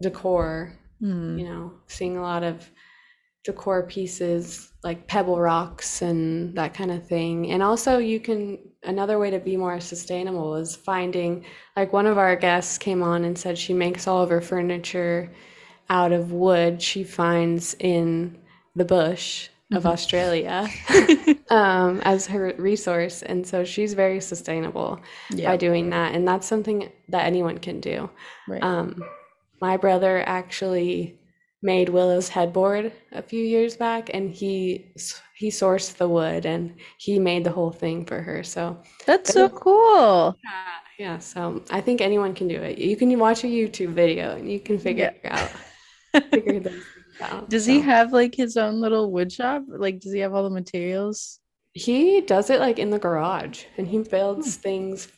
decor. 0.00 0.78
Hmm. 1.00 1.36
You 1.36 1.44
know, 1.46 1.72
seeing 1.88 2.16
a 2.16 2.22
lot 2.22 2.44
of 2.44 2.70
decor 3.42 3.82
pieces 3.82 4.70
like 4.84 5.08
pebble 5.08 5.40
rocks 5.40 6.02
and 6.02 6.54
that 6.56 6.72
kind 6.72 6.92
of 6.92 7.04
thing. 7.04 7.50
And 7.50 7.64
also, 7.64 7.98
you 7.98 8.20
can 8.20 8.58
another 8.84 9.18
way 9.18 9.30
to 9.30 9.40
be 9.40 9.56
more 9.56 9.80
sustainable 9.80 10.54
is 10.54 10.76
finding 10.76 11.44
like 11.74 11.92
one 11.92 12.06
of 12.06 12.16
our 12.16 12.36
guests 12.36 12.78
came 12.78 13.02
on 13.02 13.24
and 13.24 13.36
said 13.36 13.58
she 13.58 13.74
makes 13.74 14.06
all 14.06 14.22
of 14.22 14.30
her 14.30 14.40
furniture 14.40 15.32
out 15.90 16.12
of 16.12 16.30
wood 16.30 16.80
she 16.80 17.02
finds 17.02 17.74
in 17.80 18.38
the 18.76 18.84
bush 18.84 19.48
of 19.72 19.84
Mhm. 19.84 19.90
Australia 19.92 20.68
um, 21.50 22.00
as 22.04 22.26
her 22.26 22.54
resource. 22.58 23.22
And 23.22 23.46
so 23.46 23.64
she's 23.64 23.94
very 23.94 24.20
sustainable 24.20 25.00
yeah. 25.30 25.50
by 25.50 25.56
doing 25.56 25.90
that. 25.90 26.14
And 26.14 26.26
that's 26.26 26.46
something 26.46 26.90
that 27.08 27.26
anyone 27.26 27.58
can 27.58 27.80
do. 27.80 28.10
Right. 28.48 28.62
Um, 28.62 29.02
my 29.60 29.76
brother 29.76 30.22
actually 30.26 31.18
made 31.62 31.88
Willow's 31.88 32.28
headboard 32.28 32.92
a 33.12 33.22
few 33.22 33.42
years 33.42 33.76
back, 33.76 34.10
and 34.14 34.30
he 34.30 34.92
he 35.34 35.50
sourced 35.50 35.96
the 35.96 36.08
wood 36.08 36.46
and 36.46 36.74
he 36.98 37.18
made 37.18 37.44
the 37.44 37.50
whole 37.50 37.72
thing 37.72 38.04
for 38.06 38.20
her. 38.22 38.42
So 38.44 38.78
That's 39.06 39.30
so 39.30 39.48
cool. 39.48 40.36
yeah, 40.44 40.78
yeah, 40.98 41.18
so 41.18 41.62
I 41.70 41.80
think 41.80 42.00
anyone 42.00 42.34
can 42.34 42.48
do 42.48 42.56
it. 42.56 42.78
You 42.78 42.96
can 42.96 43.18
watch 43.18 43.44
a 43.44 43.48
YouTube 43.48 43.94
video 43.94 44.36
and 44.36 44.50
you 44.50 44.60
can 44.60 44.78
figure 44.78 45.06
it 45.06 45.20
out. 45.24 45.50
Figure 46.32 46.60
those 46.60 46.82
Does 47.48 47.66
he 47.66 47.80
have 47.80 48.12
like 48.12 48.34
his 48.34 48.56
own 48.56 48.80
little 48.80 49.10
wood 49.10 49.32
shop? 49.32 49.64
Like, 49.68 50.00
does 50.00 50.12
he 50.12 50.20
have 50.20 50.34
all 50.34 50.44
the 50.44 50.50
materials? 50.50 51.40
He 51.72 52.20
does 52.22 52.48
it 52.50 52.60
like 52.60 52.78
in 52.78 52.90
the 52.90 52.98
garage 52.98 53.64
and 53.76 53.86
he 53.86 53.98
builds 53.98 54.56
things 54.56 55.08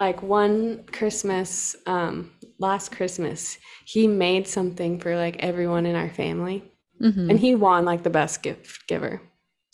like 0.00 0.22
one 0.22 0.84
Christmas, 0.92 1.76
um, 1.86 2.32
last 2.58 2.92
Christmas, 2.92 3.58
he 3.84 4.06
made 4.06 4.46
something 4.48 4.98
for 4.98 5.16
like 5.16 5.36
everyone 5.40 5.86
in 5.86 5.94
our 5.94 6.10
family 6.10 6.64
Mhm. 7.00 7.30
and 7.30 7.38
he 7.38 7.54
won 7.54 7.84
like 7.84 8.02
the 8.02 8.10
best 8.10 8.42
gift 8.42 8.86
giver. 8.88 9.20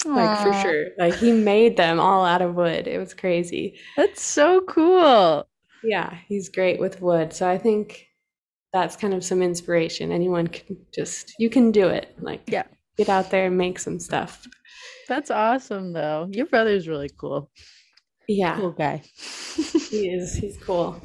Like 0.04 0.36
for 0.36 0.52
sure. 0.52 0.86
Like 0.98 1.14
he 1.14 1.30
made 1.32 1.76
them 1.76 2.00
all 2.00 2.24
out 2.24 2.42
of 2.42 2.56
wood. 2.56 2.88
It 2.88 2.98
was 2.98 3.14
crazy. 3.14 3.78
That's 3.96 4.20
so 4.22 4.60
cool. 4.62 5.46
Yeah, 5.84 6.14
he's 6.28 6.48
great 6.48 6.80
with 6.80 7.00
wood. 7.00 7.32
So 7.32 7.48
I 7.48 7.58
think 7.58 8.06
that's 8.72 8.96
kind 8.96 9.14
of 9.14 9.24
some 9.24 9.42
inspiration. 9.42 10.10
Anyone 10.12 10.46
can 10.48 10.76
just 10.94 11.32
you 11.38 11.50
can 11.50 11.70
do 11.72 11.88
it. 11.88 12.14
Like 12.20 12.42
Yeah. 12.46 12.64
get 12.96 13.08
out 13.08 13.30
there 13.30 13.46
and 13.46 13.56
make 13.58 13.78
some 13.78 13.98
stuff. 14.00 14.46
That's 15.08 15.30
awesome, 15.30 15.92
though. 15.92 16.28
Your 16.30 16.46
brother's 16.46 16.88
really 16.88 17.10
cool. 17.18 17.50
Yeah. 18.28 18.56
Cool 18.56 18.70
guy. 18.72 19.02
He 19.90 20.08
is. 20.08 20.34
He's 20.34 20.56
cool. 20.58 21.00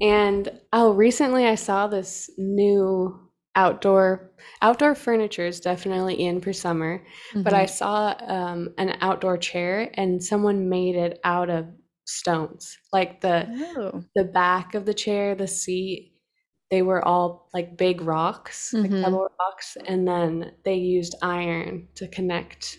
And 0.00 0.48
oh, 0.72 0.92
recently 0.92 1.46
I 1.46 1.56
saw 1.56 1.88
this 1.88 2.30
new 2.38 3.18
outdoor 3.56 4.30
outdoor 4.62 4.94
furniture 4.94 5.46
is 5.46 5.58
definitely 5.60 6.14
in 6.24 6.40
for 6.40 6.52
summer, 6.52 7.02
but 7.34 7.52
I 7.52 7.66
saw 7.66 8.14
um, 8.20 8.74
an 8.78 8.96
outdoor 9.00 9.38
chair 9.38 9.90
and 9.94 10.22
someone 10.22 10.68
made 10.68 10.94
it 10.94 11.18
out 11.24 11.50
of 11.50 11.66
stones. 12.06 12.76
Like 12.92 13.20
the. 13.22 13.48
Oh. 13.76 14.04
the 14.14 14.24
back 14.24 14.74
of 14.74 14.84
the 14.84 14.94
chair, 14.94 15.34
the 15.34 15.48
seat, 15.48 16.12
they 16.70 16.82
were 16.82 17.04
all 17.06 17.48
like 17.54 17.76
big 17.76 18.00
rocks, 18.02 18.76
like 18.82 18.90
Mhm. 18.90 19.02
pebble 19.02 19.28
rocks, 19.40 19.76
and 19.86 20.06
then 20.06 20.52
they 20.64 20.74
used 20.76 21.14
iron 21.22 21.88
to 21.96 22.08
connect 22.08 22.78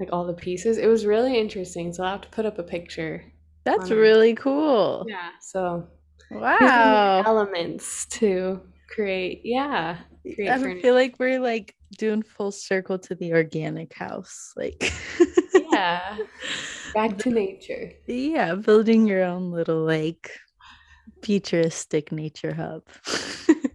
like 0.00 0.10
all 0.12 0.26
the 0.26 0.34
pieces. 0.34 0.78
It 0.78 0.88
was 0.88 1.06
really 1.06 1.38
interesting. 1.38 1.92
So 1.92 2.04
I'll 2.04 2.12
have 2.12 2.22
to 2.22 2.28
put 2.30 2.46
up 2.46 2.58
a 2.58 2.64
picture. 2.64 3.24
That's 3.64 3.90
really 3.90 4.34
cool. 4.34 5.06
Yeah. 5.08 5.30
So 5.40 5.88
Wow. 6.30 7.22
elements 7.26 8.06
to 8.06 8.60
create 8.88 9.40
yeah 9.44 9.98
create 10.34 10.50
I 10.50 10.58
furniture. 10.58 10.80
feel 10.82 10.94
like 10.94 11.16
we're 11.18 11.40
like 11.40 11.74
doing 11.96 12.22
full 12.22 12.52
circle 12.52 12.98
to 13.00 13.14
the 13.14 13.32
organic 13.32 13.94
house. 13.94 14.52
Like, 14.56 14.92
yeah 15.54 16.18
back 16.94 17.18
to 17.18 17.30
nature 17.30 17.92
yeah, 18.06 18.54
building 18.54 19.06
your 19.06 19.22
own 19.24 19.50
little 19.50 19.84
like 19.84 20.30
futuristic 21.24 22.12
nature 22.12 22.54
hub. 22.54 22.82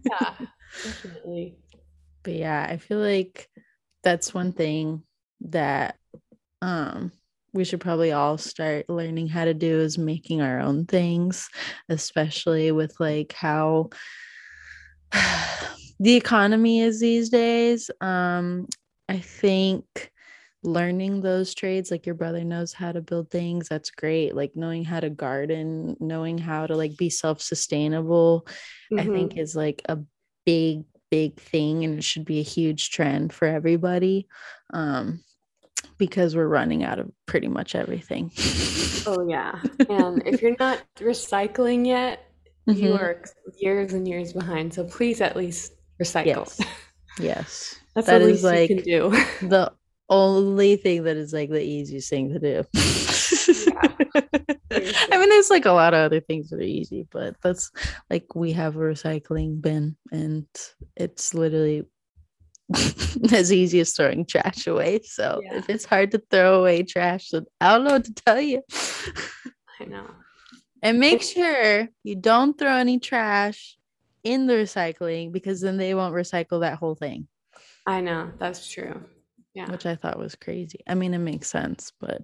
yeah 0.04 0.34
definitely 0.84 1.58
but 2.22 2.34
yeah 2.34 2.66
i 2.68 2.76
feel 2.76 2.98
like 2.98 3.48
that's 4.02 4.32
one 4.32 4.52
thing 4.52 5.02
that 5.40 5.96
um 6.62 7.12
we 7.52 7.64
should 7.64 7.80
probably 7.80 8.12
all 8.12 8.38
start 8.38 8.88
learning 8.88 9.26
how 9.26 9.44
to 9.44 9.54
do 9.54 9.80
is 9.80 9.98
making 9.98 10.40
our 10.40 10.60
own 10.60 10.86
things 10.86 11.48
especially 11.88 12.70
with 12.70 12.94
like 13.00 13.32
how 13.32 13.90
the 16.00 16.14
economy 16.16 16.80
is 16.80 17.00
these 17.00 17.28
days. 17.28 17.90
Um, 18.00 18.66
I 19.08 19.18
think 19.18 19.84
learning 20.62 21.22
those 21.22 21.54
trades 21.54 21.90
like 21.90 22.04
your 22.04 22.14
brother 22.14 22.44
knows 22.44 22.72
how 22.72 22.92
to 22.92 23.00
build 23.00 23.30
things 23.30 23.68
that's 23.68 23.90
great 23.90 24.34
like 24.34 24.52
knowing 24.54 24.84
how 24.84 25.00
to 25.00 25.08
garden 25.08 25.96
knowing 26.00 26.36
how 26.36 26.66
to 26.66 26.76
like 26.76 26.96
be 26.98 27.08
self-sustainable 27.08 28.46
mm-hmm. 28.92 29.00
i 29.00 29.04
think 29.04 29.38
is 29.38 29.56
like 29.56 29.80
a 29.88 29.98
big 30.44 30.84
big 31.10 31.40
thing 31.40 31.84
and 31.84 31.98
it 31.98 32.04
should 32.04 32.26
be 32.26 32.40
a 32.40 32.44
huge 32.44 32.90
trend 32.90 33.32
for 33.32 33.48
everybody 33.48 34.28
um 34.74 35.22
because 35.96 36.36
we're 36.36 36.46
running 36.46 36.84
out 36.84 36.98
of 36.98 37.10
pretty 37.26 37.48
much 37.48 37.74
everything 37.74 38.30
oh 39.06 39.26
yeah 39.26 39.60
and 39.88 40.22
if 40.26 40.42
you're 40.42 40.56
not 40.58 40.82
recycling 40.98 41.86
yet 41.86 42.30
mm-hmm. 42.68 42.78
you 42.78 42.92
are 42.92 43.22
years 43.56 43.94
and 43.94 44.06
years 44.06 44.34
behind 44.34 44.72
so 44.72 44.84
please 44.84 45.22
at 45.22 45.36
least 45.36 45.72
recycle 46.00 46.26
yes, 46.26 46.60
yes. 47.18 47.80
that's 47.94 48.06
that 48.06 48.22
least 48.22 48.44
like 48.44 48.68
you 48.68 48.76
can 48.76 48.84
do 48.84 49.10
the 49.48 49.72
only 50.10 50.76
thing 50.76 51.04
that 51.04 51.16
is 51.16 51.32
like 51.32 51.50
the 51.50 51.62
easiest 51.62 52.10
thing 52.10 52.32
to 52.32 52.38
do. 52.38 52.64
I 54.72 55.18
mean, 55.18 55.28
there's 55.28 55.50
like 55.50 55.66
a 55.66 55.72
lot 55.72 55.94
of 55.94 56.00
other 56.00 56.20
things 56.20 56.50
that 56.50 56.58
are 56.58 56.62
easy, 56.62 57.06
but 57.10 57.36
that's 57.42 57.70
like 58.10 58.34
we 58.34 58.52
have 58.52 58.76
a 58.76 58.80
recycling 58.80 59.62
bin 59.62 59.96
and 60.12 60.46
it's 60.96 61.32
literally 61.32 61.86
as 63.32 63.52
easy 63.52 63.80
as 63.80 63.92
throwing 63.92 64.26
trash 64.26 64.66
away. 64.66 65.00
So 65.04 65.40
yeah. 65.44 65.56
if 65.58 65.70
it's 65.70 65.84
hard 65.84 66.10
to 66.12 66.22
throw 66.30 66.60
away 66.60 66.82
trash, 66.82 67.30
then 67.30 67.46
I 67.60 67.74
don't 67.74 67.84
know 67.84 67.92
what 67.92 68.04
to 68.04 68.14
tell 68.14 68.40
you. 68.40 68.62
I 69.80 69.84
know. 69.84 70.06
And 70.82 70.98
make 70.98 71.22
sure 71.22 71.88
you 72.02 72.16
don't 72.16 72.58
throw 72.58 72.74
any 72.74 72.98
trash 72.98 73.76
in 74.24 74.46
the 74.46 74.54
recycling 74.54 75.32
because 75.32 75.60
then 75.60 75.76
they 75.76 75.94
won't 75.94 76.14
recycle 76.14 76.60
that 76.60 76.78
whole 76.78 76.94
thing. 76.94 77.28
I 77.86 78.00
know. 78.00 78.30
That's 78.38 78.68
true. 78.68 79.02
Yeah. 79.54 79.70
Which 79.70 79.86
I 79.86 79.96
thought 79.96 80.18
was 80.18 80.34
crazy. 80.34 80.80
I 80.86 80.94
mean, 80.94 81.14
it 81.14 81.18
makes 81.18 81.48
sense, 81.48 81.92
but 82.00 82.22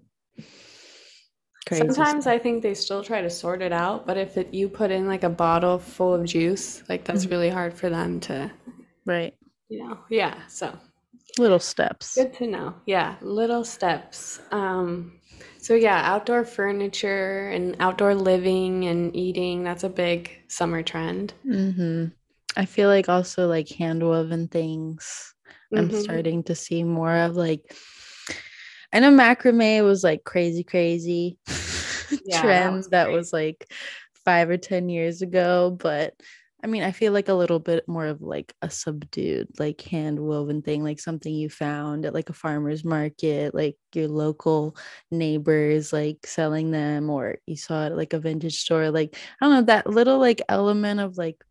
sometimes 1.73 2.25
stuff. 2.25 2.35
I 2.35 2.39
think 2.39 2.63
they 2.63 2.75
still 2.75 3.03
try 3.03 3.21
to 3.21 3.31
sort 3.31 3.63
it 3.63 3.73
out. 3.73 4.07
But 4.07 4.17
if 4.17 4.37
it, 4.37 4.55
you 4.55 4.69
put 4.69 4.91
in 4.91 5.07
like 5.07 5.25
a 5.25 5.29
bottle 5.29 5.79
full 5.79 6.15
of 6.15 6.25
juice, 6.25 6.83
like 6.89 7.05
that's 7.05 7.25
mm-hmm. 7.25 7.33
really 7.33 7.51
hard 7.51 7.75
for 7.75 7.91
them 7.91 8.21
to, 8.21 8.51
right? 9.05 9.35
You 9.69 9.89
know, 9.89 9.99
yeah. 10.09 10.37
So 10.49 10.79
little 11.39 11.59
steps. 11.59 12.15
Good 12.15 12.35
to 12.35 12.47
know. 12.47 12.75
Yeah, 12.87 13.17
little 13.21 13.65
steps. 13.65 14.41
Um, 14.53 15.19
so 15.59 15.75
yeah, 15.75 16.03
outdoor 16.05 16.45
furniture 16.45 17.49
and 17.49 17.77
outdoor 17.81 18.15
living 18.15 18.85
and 18.85 19.15
eating, 19.17 19.65
that's 19.65 19.83
a 19.83 19.89
big 19.89 20.31
summer 20.49 20.83
trend. 20.83 21.35
Mm-hmm. 21.45 22.07
I 22.57 22.65
feel 22.65 22.89
like 22.89 23.09
also 23.09 23.49
like 23.49 23.69
hand 23.69 24.03
woven 24.03 24.49
things 24.49 25.35
Mm-hmm. 25.73 25.95
I'm 25.95 26.03
starting 26.03 26.43
to 26.45 26.55
see 26.55 26.85
more 26.85 27.17
of 27.17 27.37
like 27.37 27.75
I 28.93 29.01
know 29.01 29.11
macrame 29.11 29.85
was 29.85 30.05
like 30.05 30.25
crazy, 30.25 30.65
crazy 30.65 31.39
yeah, 32.25 32.41
trend 32.41 32.85
that, 32.85 32.91
that 32.91 33.11
was 33.11 33.33
like 33.33 33.71
five 34.25 34.49
or 34.49 34.57
ten 34.57 34.89
years 34.89 35.23
ago, 35.23 35.71
but 35.71 36.15
I 36.65 36.69
mean, 36.69 36.83
I 36.83 36.91
feel 36.91 37.13
like 37.13 37.29
a 37.29 37.35
little 37.35 37.59
bit 37.59 37.87
more 37.87 38.07
of 38.07 38.23
like 38.23 38.55
a 38.63 38.71
subdued, 38.71 39.49
like 39.59 39.81
hand 39.83 40.19
woven 40.19 40.63
thing, 40.63 40.83
like 40.83 40.99
something 40.99 41.33
you 41.33 41.51
found 41.51 42.07
at 42.07 42.15
like 42.15 42.31
a 42.31 42.33
farmer's 42.33 42.85
market, 42.85 43.55
like 43.55 43.77
your 43.95 44.09
local 44.09 44.77
neighbors 45.11 45.93
like 45.93 46.27
selling 46.27 46.71
them, 46.71 47.11
or 47.11 47.37
you 47.47 47.57
saw 47.57 47.85
it 47.85 47.91
at 47.91 47.97
like 47.97 48.15
a 48.15 48.19
vintage 48.19 48.59
store. 48.59 48.91
Like, 48.91 49.17
I 49.41 49.47
don't 49.47 49.55
know, 49.55 49.63
that 49.63 49.87
little 49.87 50.19
like 50.19 50.43
element 50.49 50.99
of 51.01 51.19
like 51.19 51.45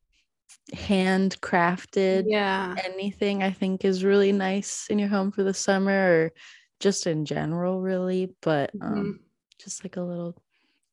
handcrafted 0.73 2.23
yeah. 2.25 2.73
anything 2.83 3.43
i 3.43 3.51
think 3.51 3.85
is 3.85 4.03
really 4.03 4.31
nice 4.31 4.87
in 4.89 4.97
your 4.97 5.09
home 5.09 5.31
for 5.31 5.43
the 5.43 5.53
summer 5.53 5.91
or 5.91 6.31
just 6.79 7.05
in 7.05 7.23
general 7.23 7.81
really 7.81 8.33
but 8.41 8.71
um 8.81 8.93
mm-hmm. 8.93 9.11
just 9.59 9.83
like 9.83 9.95
a 9.95 10.01
little 10.01 10.35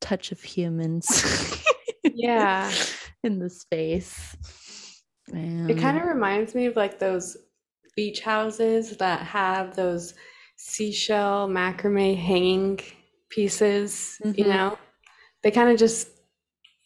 touch 0.03 0.33
of 0.33 0.43
humans 0.43 1.63
yeah. 2.03 2.71
in 3.23 3.39
the 3.39 3.49
space. 3.49 4.37
And... 5.33 5.71
it 5.71 5.79
kind 5.79 5.97
of 5.97 6.05
reminds 6.05 6.55
me 6.55 6.67
of 6.67 6.77
like 6.77 6.99
those 6.99 7.37
beach 7.97 8.21
houses 8.21 8.97
that 8.99 9.21
have 9.21 9.75
those 9.77 10.15
seashell 10.57 11.49
macrame 11.49 12.17
hanging 12.17 12.81
pieces 13.31 14.19
mm-hmm. 14.23 14.39
you 14.39 14.47
know? 14.47 14.77
They 15.43 15.51
kind 15.51 15.71
of 15.71 15.79
just 15.79 16.09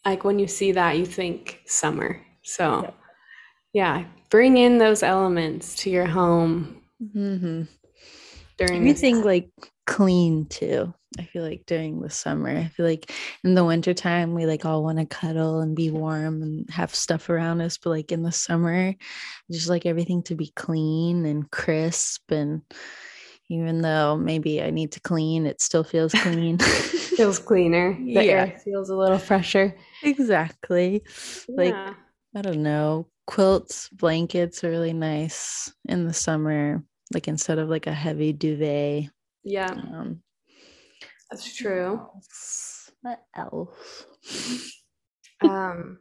like 0.04 0.24
when 0.24 0.38
you 0.38 0.46
see 0.46 0.72
that 0.72 0.96
you 0.96 1.04
think 1.04 1.60
summer 1.66 2.22
so, 2.46 2.82
yep. 2.82 2.94
yeah, 3.72 4.04
bring 4.30 4.56
in 4.56 4.78
those 4.78 5.02
elements 5.02 5.74
to 5.82 5.90
your 5.90 6.06
home 6.06 6.80
mm-hmm. 7.02 7.62
during 8.56 8.80
anything 8.80 9.22
like 9.22 9.50
clean 9.86 10.46
too. 10.46 10.94
I 11.18 11.24
feel 11.24 11.42
like 11.42 11.64
during 11.66 12.00
the 12.00 12.10
summer, 12.10 12.50
I 12.50 12.68
feel 12.68 12.86
like 12.86 13.10
in 13.42 13.54
the 13.54 13.64
wintertime, 13.64 14.34
we 14.34 14.46
like 14.46 14.64
all 14.64 14.84
want 14.84 14.98
to 14.98 15.06
cuddle 15.06 15.60
and 15.60 15.74
be 15.74 15.90
warm 15.90 16.42
and 16.42 16.70
have 16.70 16.94
stuff 16.94 17.28
around 17.30 17.60
us. 17.62 17.78
But 17.78 17.90
like 17.90 18.12
in 18.12 18.22
the 18.22 18.32
summer, 18.32 18.94
just 19.50 19.68
like 19.68 19.84
everything 19.84 20.22
to 20.24 20.36
be 20.36 20.52
clean 20.54 21.26
and 21.26 21.50
crisp. 21.50 22.30
And 22.30 22.62
even 23.48 23.80
though 23.80 24.16
maybe 24.16 24.62
I 24.62 24.70
need 24.70 24.92
to 24.92 25.00
clean, 25.00 25.46
it 25.46 25.60
still 25.60 25.84
feels 25.84 26.12
clean. 26.16 26.58
feels 26.58 27.38
cleaner. 27.38 27.94
The 27.94 28.12
yeah. 28.12 28.20
air 28.20 28.60
feels 28.62 28.90
a 28.90 28.96
little 28.96 29.18
fresher. 29.18 29.74
Exactly. 30.02 31.02
Yeah. 31.48 31.56
Like 31.56 31.96
I 32.36 32.42
don't 32.42 32.62
know. 32.62 33.08
Quilts, 33.26 33.88
blankets 33.88 34.62
are 34.62 34.68
really 34.68 34.92
nice 34.92 35.72
in 35.86 36.06
the 36.06 36.12
summer, 36.12 36.84
like 37.14 37.28
instead 37.28 37.58
of 37.58 37.70
like 37.70 37.86
a 37.86 37.94
heavy 37.94 38.34
duvet. 38.34 39.10
Yeah. 39.42 39.70
Um, 39.70 40.20
That's 41.30 41.56
true. 41.56 42.06
What 43.00 43.22
else? 43.34 44.06
um, 45.40 45.98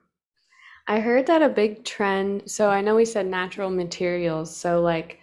I 0.87 0.99
heard 0.99 1.27
that 1.27 1.41
a 1.41 1.47
big 1.47 1.85
trend. 1.85 2.51
So 2.51 2.69
I 2.69 2.81
know 2.81 2.95
we 2.95 3.05
said 3.05 3.27
natural 3.27 3.69
materials. 3.69 4.53
So 4.53 4.81
like, 4.81 5.19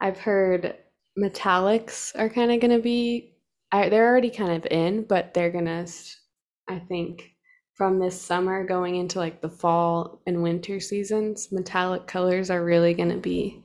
I've 0.00 0.18
heard 0.18 0.74
metallics 1.16 2.10
are 2.18 2.28
kind 2.28 2.50
of 2.50 2.60
going 2.60 2.76
to 2.76 2.82
be. 2.82 3.36
I, 3.70 3.88
they're 3.88 4.08
already 4.08 4.30
kind 4.30 4.52
of 4.52 4.66
in, 4.70 5.04
but 5.04 5.32
they're 5.32 5.50
gonna, 5.50 5.86
I 6.68 6.78
think, 6.80 7.35
from 7.76 7.98
this 7.98 8.20
summer 8.20 8.64
going 8.64 8.96
into 8.96 9.18
like 9.18 9.42
the 9.42 9.50
fall 9.50 10.20
and 10.26 10.42
winter 10.42 10.80
seasons, 10.80 11.52
metallic 11.52 12.06
colors 12.06 12.50
are 12.50 12.64
really 12.64 12.94
going 12.94 13.10
to 13.10 13.18
be 13.18 13.62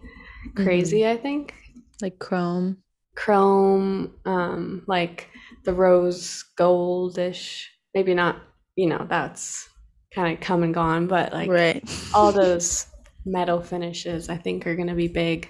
crazy, 0.56 1.00
mm-hmm. 1.00 1.18
I 1.18 1.22
think. 1.22 1.56
Like 2.02 2.20
chrome. 2.20 2.78
Chrome, 3.16 4.14
um, 4.26 4.84
like 4.86 5.30
the 5.64 5.74
rose 5.74 6.44
goldish, 6.58 7.66
maybe 7.94 8.14
not, 8.14 8.42
you 8.76 8.88
know, 8.88 9.06
that's 9.10 9.70
kind 10.14 10.34
of 10.34 10.42
come 10.42 10.64
and 10.64 10.74
gone, 10.74 11.08
but 11.08 11.32
like 11.32 11.50
right. 11.50 11.84
all 12.14 12.32
those 12.34 12.88
metal 13.26 13.62
finishes 13.62 14.30
I 14.30 14.36
think 14.36 14.68
are 14.68 14.76
going 14.76 14.88
to 14.88 14.96
be 14.96 15.08
big 15.08 15.50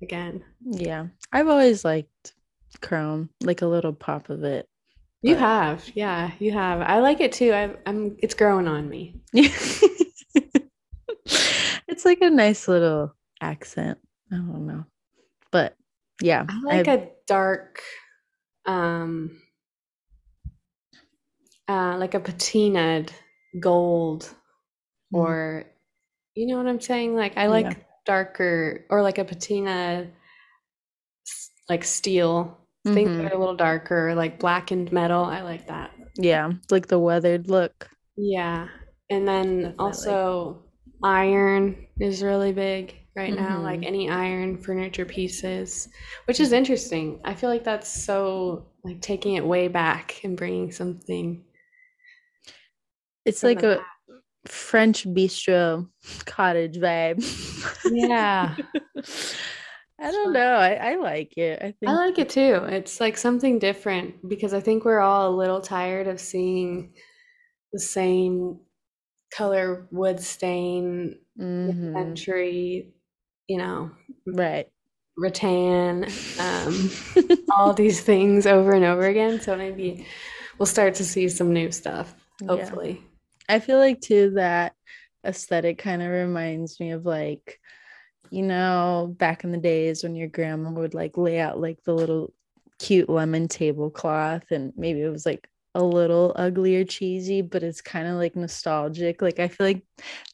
again. 0.00 0.44
Yeah. 0.64 1.06
I've 1.32 1.48
always 1.48 1.84
liked 1.84 2.34
chrome, 2.80 3.30
like 3.42 3.62
a 3.62 3.66
little 3.66 3.92
pop 3.92 4.30
of 4.30 4.44
it. 4.44 4.68
You 5.26 5.36
have, 5.36 5.90
yeah, 5.94 6.30
you 6.38 6.52
have. 6.52 6.80
I 6.80 7.00
like 7.00 7.20
it 7.20 7.32
too. 7.32 7.52
I, 7.52 7.74
I'm. 7.86 8.16
It's 8.18 8.34
growing 8.34 8.68
on 8.68 8.88
me. 8.88 9.20
it's 9.32 9.84
like 12.04 12.20
a 12.20 12.30
nice 12.30 12.68
little 12.68 13.14
accent. 13.40 13.98
I 14.32 14.36
don't 14.36 14.66
know, 14.66 14.84
but 15.50 15.76
yeah, 16.22 16.46
I 16.48 16.60
like 16.60 16.88
I've... 16.88 17.00
a 17.00 17.08
dark, 17.26 17.82
um, 18.66 19.40
uh, 21.68 21.96
like 21.98 22.14
a 22.14 22.20
patinaed 22.20 23.10
gold, 23.58 24.32
mm. 25.12 25.18
or 25.18 25.64
you 26.34 26.46
know 26.46 26.56
what 26.56 26.66
I'm 26.66 26.80
saying? 26.80 27.16
Like 27.16 27.36
I 27.36 27.48
like 27.48 27.66
yeah. 27.66 27.74
darker, 28.04 28.84
or 28.90 29.02
like 29.02 29.18
a 29.18 29.24
patina, 29.24 30.08
like 31.68 31.84
steel 31.84 32.58
mm-hmm. 32.86 32.94
things 32.94 33.16
that 33.18 33.32
are 33.32 33.36
a 33.36 33.38
little 33.38 33.56
darker, 33.56 34.14
like 34.14 34.38
blackened 34.38 34.92
metal. 34.92 35.24
I 35.24 35.42
like 35.42 35.66
that. 35.68 35.92
Yeah, 36.16 36.52
like 36.70 36.86
the 36.86 36.98
weathered 36.98 37.48
look. 37.48 37.88
Yeah. 38.16 38.68
And 39.10 39.26
then 39.28 39.62
Definitely. 39.62 39.74
also 39.78 40.62
iron 41.02 41.86
is 42.00 42.22
really 42.22 42.52
big 42.52 42.94
right 43.14 43.32
mm-hmm. 43.32 43.44
now, 43.44 43.60
like 43.60 43.80
mm-hmm. 43.80 43.88
any 43.88 44.10
iron 44.10 44.58
furniture 44.58 45.04
pieces, 45.04 45.88
which 46.26 46.40
is 46.40 46.52
interesting. 46.52 47.20
I 47.24 47.34
feel 47.34 47.50
like 47.50 47.64
that's 47.64 47.88
so 47.88 48.66
like 48.84 49.00
taking 49.00 49.34
it 49.34 49.44
way 49.44 49.68
back 49.68 50.20
and 50.24 50.36
bringing 50.36 50.70
something. 50.70 51.44
It's 53.24 53.42
like 53.42 53.62
a 53.62 53.80
French 54.46 55.04
bistro 55.04 55.88
cottage 56.24 56.76
vibe. 56.76 57.24
Yeah. 57.90 58.56
I 59.98 60.10
don't 60.10 60.32
know. 60.32 60.56
I, 60.56 60.74
I 60.74 60.96
like 60.96 61.36
it. 61.38 61.58
I 61.62 61.72
think 61.72 61.88
I 61.88 61.94
like 61.94 62.18
it 62.18 62.28
too. 62.28 62.60
It's 62.68 63.00
like 63.00 63.16
something 63.16 63.58
different 63.58 64.28
because 64.28 64.52
I 64.52 64.60
think 64.60 64.84
we're 64.84 65.00
all 65.00 65.30
a 65.30 65.36
little 65.36 65.60
tired 65.60 66.06
of 66.06 66.20
seeing 66.20 66.92
the 67.72 67.80
same 67.80 68.60
color 69.32 69.86
wood 69.90 70.20
stain 70.20 71.18
mm-hmm. 71.38 71.96
you 73.48 73.58
know, 73.58 73.90
right. 74.26 74.66
rattan, 75.16 76.04
um, 76.40 76.90
all 77.56 77.72
these 77.72 78.00
things 78.02 78.46
over 78.46 78.72
and 78.72 78.84
over 78.84 79.06
again. 79.06 79.40
So 79.40 79.56
maybe 79.56 80.06
we'll 80.58 80.66
start 80.66 80.94
to 80.96 81.04
see 81.04 81.28
some 81.28 81.52
new 81.52 81.70
stuff, 81.72 82.14
Yeah. 82.40 82.48
hopefully. 82.48 83.02
I 83.48 83.60
feel 83.60 83.78
like 83.78 84.00
too 84.00 84.32
that 84.32 84.74
aesthetic 85.24 85.78
kind 85.78 86.02
of 86.02 86.10
reminds 86.10 86.80
me 86.80 86.90
of 86.90 87.06
like, 87.06 87.60
you 88.30 88.42
know, 88.42 89.14
back 89.18 89.44
in 89.44 89.52
the 89.52 89.58
days 89.58 90.02
when 90.02 90.14
your 90.14 90.28
grandma 90.28 90.70
would 90.70 90.94
like 90.94 91.16
lay 91.16 91.38
out 91.40 91.60
like 91.60 91.82
the 91.84 91.94
little 91.94 92.32
cute 92.78 93.08
lemon 93.08 93.48
tablecloth 93.48 94.50
and 94.50 94.72
maybe 94.76 95.02
it 95.02 95.08
was 95.08 95.24
like 95.26 95.48
a 95.74 95.84
little 95.84 96.32
ugly 96.36 96.76
or 96.76 96.84
cheesy, 96.84 97.42
but 97.42 97.62
it's 97.62 97.82
kind 97.82 98.08
of 98.08 98.14
like 98.14 98.34
nostalgic. 98.34 99.20
Like 99.20 99.38
I 99.38 99.48
feel 99.48 99.66
like 99.66 99.82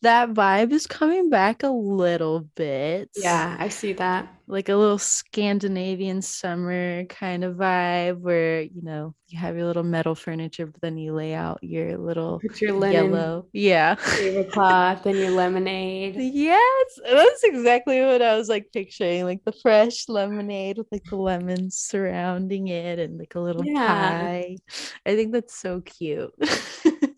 that 0.02 0.30
vibe 0.30 0.70
is 0.72 0.86
coming 0.86 1.30
back 1.30 1.64
a 1.64 1.68
little 1.68 2.48
bit. 2.54 3.10
Yeah, 3.16 3.56
I 3.58 3.68
see 3.68 3.92
that. 3.94 4.32
Like 4.52 4.68
a 4.68 4.76
little 4.76 4.98
Scandinavian 4.98 6.20
summer 6.20 7.06
kind 7.06 7.42
of 7.42 7.56
vibe 7.56 8.18
where, 8.20 8.60
you 8.60 8.82
know, 8.82 9.14
you 9.28 9.38
have 9.38 9.56
your 9.56 9.64
little 9.64 9.82
metal 9.82 10.14
furniture, 10.14 10.66
but 10.66 10.80
then 10.82 10.98
you 10.98 11.14
lay 11.14 11.32
out 11.32 11.60
your 11.62 11.96
little 11.96 12.40
your 12.60 12.86
yellow. 12.90 13.46
Yeah. 13.54 13.96
tablecloth 14.04 15.06
and 15.06 15.18
your 15.18 15.30
lemonade. 15.30 16.16
Yes, 16.16 16.98
that's 17.02 17.44
exactly 17.44 18.02
what 18.02 18.20
I 18.20 18.36
was 18.36 18.50
like 18.50 18.66
picturing, 18.74 19.24
like 19.24 19.40
the 19.46 19.52
fresh 19.62 20.06
lemonade 20.08 20.76
with 20.76 20.88
like 20.92 21.04
the 21.08 21.16
lemons 21.16 21.78
surrounding 21.78 22.68
it 22.68 22.98
and 22.98 23.18
like 23.18 23.34
a 23.34 23.40
little 23.40 23.64
Yeah. 23.64 24.28
pie. 24.28 24.56
I 25.06 25.16
think 25.16 25.32
that's 25.32 25.56
so 25.56 25.80
cute. 25.80 26.34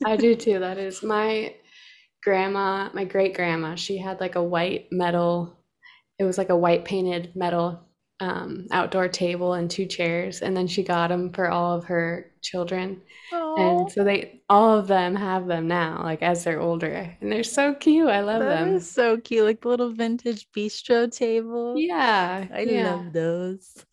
I 0.05 0.17
do 0.17 0.35
too. 0.37 0.61
That 0.61 0.79
is 0.79 1.03
my 1.03 1.55
grandma, 2.23 2.91
my 2.95 3.05
great 3.05 3.35
grandma. 3.35 3.75
She 3.75 3.99
had 3.99 4.21
like 4.21 4.37
a 4.37 4.43
white 4.43 4.89
metal, 4.93 5.57
it 6.19 6.25
was 6.25 6.39
like 6.39 6.51
a 6.51 6.57
white 6.57 6.85
painted 6.85 7.33
metal 7.35 7.81
um, 8.21 8.67
outdoor 8.71 9.09
table 9.09 9.55
and 9.55 9.71
two 9.71 9.87
chairs. 9.87 10.41
And 10.43 10.57
then 10.57 10.67
she 10.67 10.83
got 10.83 11.09
them 11.09 11.33
for 11.33 11.49
all 11.51 11.77
of 11.77 11.85
her 11.87 12.31
children. 12.43 13.03
Aw, 13.33 13.57
And 13.57 13.91
so 13.91 14.05
they, 14.05 14.43
all 14.49 14.79
of 14.79 14.87
them 14.87 15.17
have 15.17 15.47
them 15.47 15.67
now, 15.69 16.03
like 16.03 16.23
as 16.23 16.45
they're 16.45 16.61
older. 16.61 17.17
And 17.21 17.31
they're 17.33 17.43
so 17.45 17.75
cute. 17.75 18.09
I 18.09 18.21
love 18.21 18.41
that 18.41 18.65
them. 18.65 18.81
so 18.81 19.17
cute, 19.19 19.45
like 19.45 19.61
the 19.63 19.69
little 19.69 19.91
vintage 19.93 20.49
bistro 20.53 21.11
table. 21.11 21.77
Yeah. 21.79 22.47
I 22.53 22.61
yeah. 22.61 22.95
love 22.97 23.13
those. 23.13 23.85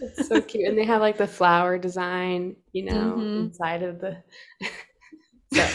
It's 0.00 0.26
so 0.26 0.40
cute. 0.42 0.68
And 0.68 0.78
they 0.78 0.84
have 0.84 1.00
like 1.00 1.18
the 1.18 1.26
flower 1.26 1.78
design, 1.78 2.56
you 2.72 2.84
know, 2.84 3.16
Mhm. 3.16 3.36
inside 3.36 3.82
of 3.82 4.00
the. 4.00 4.22
so, 5.52 5.66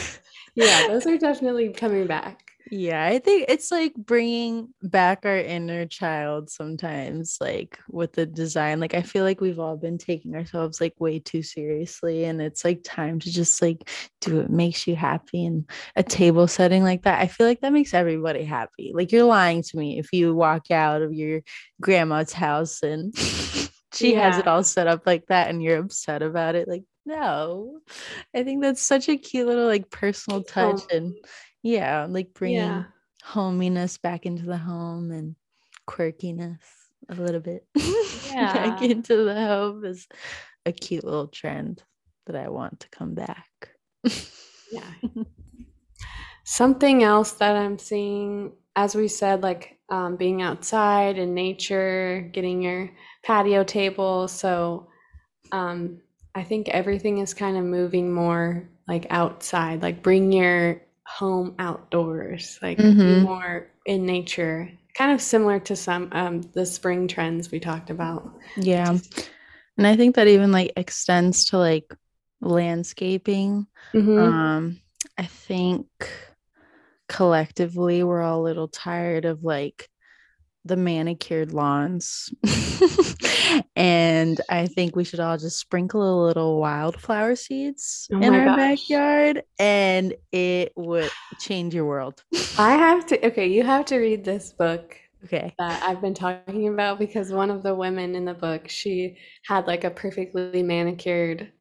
yeah, 0.56 0.84
those 0.88 1.06
are 1.08 1.18
definitely 1.18 1.70
coming 1.74 2.08
back. 2.08 2.45
Yeah, 2.72 3.06
I 3.06 3.20
think 3.20 3.46
it's 3.48 3.72
like 3.72 3.94
bringing 3.96 4.74
back 4.82 5.24
our 5.24 5.38
inner 5.38 5.86
child 5.86 6.50
sometimes, 6.50 7.38
like 7.40 7.78
with 7.90 8.14
the 8.14 8.26
design. 8.26 8.80
Like, 8.80 8.96
I 8.96 9.04
feel 9.04 9.24
like 9.24 9.40
we've 9.40 9.60
all 9.60 9.78
been 9.78 10.00
taking 10.00 10.36
ourselves 10.36 10.82
like 10.82 10.94
way 11.00 11.20
too 11.20 11.44
seriously, 11.44 12.24
and 12.24 12.42
it's 12.42 12.66
like 12.66 12.82
time 12.84 13.20
to 13.20 13.32
just 13.32 13.62
like 13.62 13.88
do 14.20 14.38
what 14.38 14.50
makes 14.50 14.88
you 14.88 14.96
happy. 14.96 15.46
And 15.46 15.70
a 15.96 16.02
table 16.02 16.48
setting 16.48 16.82
like 16.84 17.04
that, 17.04 17.22
I 17.22 17.28
feel 17.28 17.46
like 17.46 17.62
that 17.62 17.72
makes 17.74 17.94
everybody 17.94 18.44
happy. 18.44 18.92
Like, 18.96 19.12
you're 19.12 19.26
lying 19.26 19.62
to 19.62 19.78
me 19.78 20.00
if 20.00 20.12
you 20.12 20.34
walk 20.34 20.72
out 20.72 21.04
of 21.04 21.14
your 21.14 21.42
grandma's 21.82 22.34
house 22.34 22.82
and 22.82 23.16
she 23.94 24.16
has 24.16 24.40
it 24.40 24.48
all 24.48 24.64
set 24.64 24.88
up 24.88 25.06
like 25.06 25.28
that 25.28 25.50
and 25.50 25.62
you're 25.62 25.78
upset 25.78 26.24
about 26.24 26.56
it. 26.56 26.68
Like, 26.68 26.84
no, 27.06 27.80
I 28.36 28.44
think 28.44 28.64
that's 28.64 28.82
such 28.82 29.08
a 29.08 29.18
cute 29.18 29.48
little 29.48 29.68
like 29.68 29.92
personal 29.92 30.42
touch 30.42 30.82
home. 30.82 30.88
and 30.92 31.14
yeah, 31.66 32.06
like 32.08 32.34
bringing 32.36 32.58
Yeah. 32.58 32.84
hominess 33.24 33.98
back 33.98 34.26
into 34.28 34.46
the 34.46 34.58
home 34.58 35.12
and 35.12 35.36
quirkiness 35.88 36.60
a 37.10 37.16
little 37.16 37.42
bit 37.42 37.66
back 38.36 38.82
into 38.84 39.24
the 39.24 39.34
home 39.36 39.84
is 39.84 40.08
a 40.66 40.72
cute 40.72 41.04
little 41.04 41.28
trend 41.28 41.84
that 42.28 42.36
I 42.36 42.50
want 42.50 42.80
to 42.82 42.90
come 42.90 43.16
back. 43.16 43.50
Yeah. 44.72 45.26
Something 46.44 47.04
else 47.04 47.34
that 47.34 47.56
I'm 47.56 47.80
seeing, 47.80 48.54
as 48.76 48.96
we 48.96 49.08
said, 49.08 49.42
like 49.42 49.80
um, 49.90 50.16
being 50.16 50.42
outside 50.42 51.18
in 51.18 51.34
nature, 51.34 52.30
getting 52.34 52.62
your 52.62 52.92
patio 53.24 53.64
table. 53.64 54.28
So 54.28 54.88
um, 55.52 56.02
I 56.36 56.44
think 56.44 56.70
everything 56.70 57.20
is 57.20 57.34
kind 57.34 57.58
of 57.58 57.64
moving 57.64 58.12
more 58.14 58.68
like 58.88 59.08
outside, 59.10 59.82
like 59.82 60.04
bring 60.04 60.32
your 60.32 60.82
home 61.08 61.56
outdoors, 61.60 62.60
like 62.62 62.78
be 62.78 62.84
Mhm. 62.84 63.22
more 63.22 63.68
in 63.86 64.06
nature. 64.06 64.72
Kind 64.96 65.12
of 65.12 65.22
similar 65.22 65.60
to 65.62 65.76
some 65.76 66.10
um, 66.14 66.42
the 66.54 66.66
spring 66.66 67.08
trends 67.08 67.52
we 67.52 67.60
talked 67.60 67.90
about. 67.90 68.32
yeah. 68.58 68.98
And 69.78 69.88
I 69.88 69.96
think 69.98 70.16
that 70.16 70.28
even 70.28 70.52
like 70.52 70.74
extends 70.78 71.46
to 71.46 71.58
like 71.58 71.94
landscaping. 72.42 73.68
Mhm. 73.94 74.20
Um, 74.20 74.82
I 75.18 75.26
think 75.26 75.88
collectively 77.08 78.04
we're 78.04 78.22
all 78.22 78.42
a 78.42 78.44
little 78.44 78.68
tired 78.68 79.26
of 79.26 79.44
like 79.44 79.88
the 80.66 80.76
manicured 80.76 81.54
lawns. 81.54 82.34
and 83.76 84.42
I 84.50 84.68
think 84.68 84.96
we 84.96 85.04
should 85.04 85.20
all 85.20 85.38
just 85.38 85.58
sprinkle 85.60 86.02
a 86.02 86.26
little 86.26 86.60
wildflower 86.60 87.36
seeds 87.36 88.08
Oh 88.12 88.22
in 88.22 88.34
our 88.34 88.46
gosh. 88.46 88.58
backyard 88.58 89.44
and 89.60 90.14
it 90.32 90.74
would 90.76 91.12
change 91.40 91.74
your 91.76 91.86
world. 91.86 92.24
I 92.58 92.72
have 92.74 93.06
to, 93.08 93.28
okay, 93.28 93.48
you 93.48 93.64
have 93.64 93.86
to 93.86 93.98
read 93.98 94.24
this 94.26 94.54
book. 94.54 94.98
okay. 95.26 95.54
that 95.60 95.84
I've 95.84 96.02
been 96.02 96.14
talking 96.14 96.68
about 96.68 97.00
because 97.00 97.32
one 97.32 97.52
of 97.52 97.64
the 97.64 97.74
women 97.76 98.16
in 98.16 98.26
the 98.26 98.34
book, 98.34 98.68
she 98.70 99.18
had 99.46 99.68
like 99.68 99.84
a 99.84 99.90
perfectly 99.92 100.64
manicured 100.64 101.52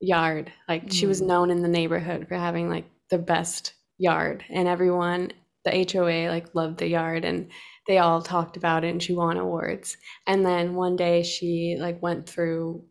yard. 0.00 0.52
Like 0.68 0.90
she 0.92 1.06
was 1.06 1.20
Mm. 1.22 1.26
known 1.26 1.50
in 1.50 1.62
the 1.62 1.68
neighborhood 1.68 2.26
for 2.28 2.34
having 2.36 2.68
like 2.68 2.84
the 3.10 3.18
best 3.18 3.72
yard, 3.98 4.44
and 4.50 4.68
everyone, 4.68 5.32
the 5.64 5.72
HOA, 5.92 6.28
like 6.28 6.54
loved 6.54 6.78
the 6.78 6.86
yard, 6.88 7.24
and 7.24 7.50
they 7.88 7.98
all 7.98 8.22
talked 8.22 8.56
about 8.56 8.84
it, 8.84 8.90
and 8.90 9.02
she 9.02 9.14
won 9.14 9.38
awards. 9.38 9.96
And 10.26 10.46
then 10.46 10.74
one 10.74 10.94
day 10.94 11.24
she 11.24 11.76
like 11.80 12.00
went 12.00 12.28
through 12.28 12.84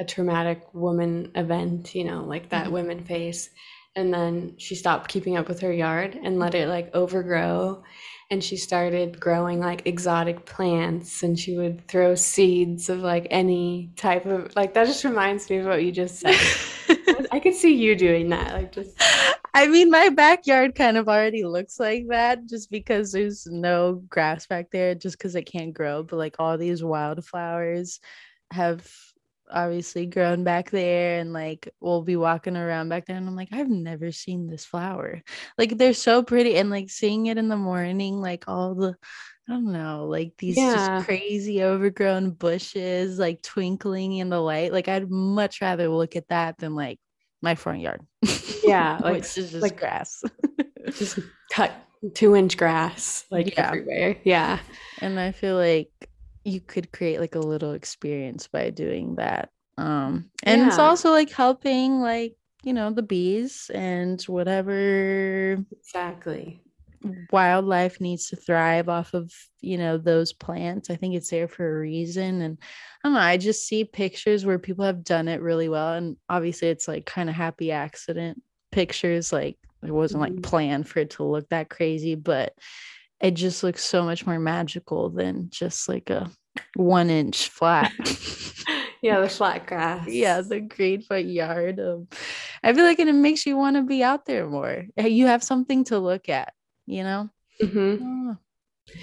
a 0.00 0.04
traumatic 0.04 0.62
woman 0.74 1.30
event, 1.34 1.94
you 1.94 2.04
know, 2.04 2.24
like 2.24 2.50
that 2.50 2.66
Mhm. 2.68 2.72
women 2.72 3.04
face. 3.04 3.50
And 3.96 4.12
then 4.14 4.54
she 4.58 4.74
stopped 4.76 5.08
keeping 5.08 5.36
up 5.36 5.48
with 5.48 5.60
her 5.60 5.72
yard 5.72 6.18
and 6.22 6.38
let 6.38 6.54
it 6.54 6.68
like 6.68 6.94
overgrow. 6.94 7.82
And 8.30 8.44
she 8.44 8.56
started 8.56 9.18
growing 9.18 9.58
like 9.58 9.86
exotic 9.86 10.44
plants 10.44 11.22
and 11.22 11.36
she 11.38 11.56
would 11.56 11.88
throw 11.88 12.14
seeds 12.14 12.88
of 12.90 13.00
like 13.00 13.26
any 13.30 13.90
type 13.96 14.26
of 14.26 14.54
like 14.54 14.74
that 14.74 14.86
just 14.86 15.02
reminds 15.04 15.48
me 15.50 15.56
of 15.58 15.66
what 15.66 15.82
you 15.82 15.90
just 15.90 16.20
said. 16.20 16.36
I 17.32 17.40
could 17.40 17.54
see 17.54 17.74
you 17.74 17.96
doing 17.96 18.28
that. 18.28 18.52
Like 18.52 18.70
just 18.72 18.96
I 19.54 19.66
mean, 19.66 19.90
my 19.90 20.08
backyard 20.10 20.74
kind 20.74 20.96
of 20.96 21.08
already 21.08 21.44
looks 21.44 21.80
like 21.80 22.06
that 22.08 22.46
just 22.46 22.70
because 22.70 23.12
there's 23.12 23.46
no 23.46 23.94
grass 24.08 24.46
back 24.46 24.70
there, 24.70 24.94
just 24.94 25.18
because 25.18 25.34
it 25.34 25.42
can't 25.44 25.72
grow. 25.74 26.02
But 26.02 26.16
like 26.16 26.36
all 26.38 26.58
these 26.58 26.82
wildflowers 26.82 28.00
have 28.52 28.86
obviously 29.50 30.06
grown 30.06 30.44
back 30.44 30.70
there, 30.70 31.18
and 31.20 31.32
like 31.32 31.68
we'll 31.80 32.02
be 32.02 32.16
walking 32.16 32.56
around 32.56 32.88
back 32.90 33.06
there, 33.06 33.16
and 33.16 33.26
I'm 33.28 33.36
like, 33.36 33.48
I've 33.52 33.68
never 33.70 34.12
seen 34.12 34.46
this 34.48 34.64
flower. 34.64 35.22
Like 35.56 35.76
they're 35.78 35.94
so 35.94 36.22
pretty, 36.22 36.56
and 36.56 36.70
like 36.70 36.90
seeing 36.90 37.26
it 37.26 37.38
in 37.38 37.48
the 37.48 37.56
morning, 37.56 38.20
like 38.20 38.44
all 38.48 38.74
the 38.74 38.96
I 39.48 39.52
don't 39.52 39.72
know, 39.72 40.06
like 40.06 40.34
these 40.38 40.56
Yeah. 40.56 40.72
just 40.72 40.94
crazy 40.94 41.62
overgrown 41.64 42.30
bushes, 42.32 43.18
like 43.18 43.42
twinkling 43.42 44.12
in 44.18 44.28
the 44.28 44.40
light. 44.40 44.72
Like 44.72 44.88
I'd 44.88 45.10
much 45.10 45.60
rather 45.62 45.88
look 45.88 46.16
at 46.16 46.28
that 46.28 46.58
than 46.58 46.74
like 46.74 46.98
my 47.42 47.54
front 47.54 47.80
yard. 47.80 48.02
Yeah, 48.68 48.98
like- 49.02 49.14
which 49.16 49.38
is 49.38 49.50
just 49.52 49.62
like- 49.62 49.78
grass. 49.78 50.22
just 50.96 51.18
cut 51.52 51.72
two 52.14 52.34
inch 52.36 52.56
grass 52.56 53.24
like 53.30 53.54
Yeah. 53.56 53.68
everywhere. 53.68 54.16
Yeah. 54.24 54.58
and 55.00 55.18
I 55.18 55.32
feel 55.32 55.56
like 55.56 55.90
you 56.44 56.60
could 56.60 56.92
create 56.92 57.20
like 57.20 57.34
a 57.34 57.40
little 57.40 57.72
experience 57.72 58.46
by 58.46 58.70
doing 58.70 59.16
that. 59.16 59.50
Um, 59.76 60.30
and 60.44 60.62
it's 60.62 60.78
also 60.78 61.10
like 61.10 61.30
helping 61.30 62.00
like 62.00 62.36
you 62.64 62.72
know 62.72 62.90
the 62.90 63.02
bees 63.02 63.70
and 63.74 64.20
whatever 64.22 65.56
Exactly. 65.72 66.60
wildlife 67.30 68.00
needs 68.00 68.28
to 68.30 68.36
thrive 68.36 68.88
off 68.88 69.14
of 69.14 69.32
you 69.60 69.78
know 69.78 69.96
those 69.98 70.32
plants 70.32 70.90
i 70.90 70.96
think 70.96 71.14
it's 71.14 71.30
there 71.30 71.46
for 71.46 71.76
a 71.76 71.80
reason 71.80 72.40
and 72.42 72.58
i 72.60 73.08
don't 73.08 73.14
know 73.14 73.20
i 73.20 73.36
just 73.36 73.66
see 73.68 73.84
pictures 73.84 74.44
where 74.44 74.58
people 74.58 74.84
have 74.84 75.04
done 75.04 75.28
it 75.28 75.40
really 75.40 75.68
well 75.68 75.92
and 75.94 76.16
obviously 76.28 76.66
it's 76.68 76.88
like 76.88 77.06
kind 77.06 77.28
of 77.28 77.36
happy 77.36 77.70
accident 77.70 78.42
pictures 78.72 79.32
like 79.32 79.56
it 79.82 79.90
wasn't 79.90 80.20
like 80.20 80.32
Mhm. 80.34 80.42
planned 80.42 80.88
for 80.88 81.00
it 81.00 81.10
to 81.10 81.24
look 81.24 81.48
that 81.48 81.68
crazy 81.70 82.14
but 82.14 82.52
it 83.20 83.32
just 83.32 83.62
looks 83.62 83.82
so 83.84 84.04
much 84.04 84.26
more 84.26 84.38
magical 84.38 85.10
than 85.10 85.48
just 85.50 85.88
like 85.88 86.10
a 86.10 86.30
one 86.74 87.10
inch 87.10 87.48
flat 87.48 87.92
Yeah, 89.02 89.20
the 89.20 89.28
flat 89.28 89.66
grass. 89.66 90.08
yeah 90.08 90.40
the 90.40 90.60
green 90.60 91.02
foot 91.02 91.24
yard 91.24 91.78
um, 91.80 92.08
i 92.62 92.72
feel 92.72 92.84
like 92.84 92.98
it 92.98 93.12
makes 93.12 93.46
you 93.46 93.56
want 93.56 93.76
to 93.76 93.82
be 93.82 94.02
out 94.02 94.26
there 94.26 94.46
more 94.48 94.84
you 94.98 95.26
have 95.26 95.42
something 95.42 95.84
to 95.84 95.98
look 95.98 96.28
at 96.28 96.52
you 96.86 97.04
know 97.04 97.30
hmm 97.60 97.96
Oh, 98.00 98.36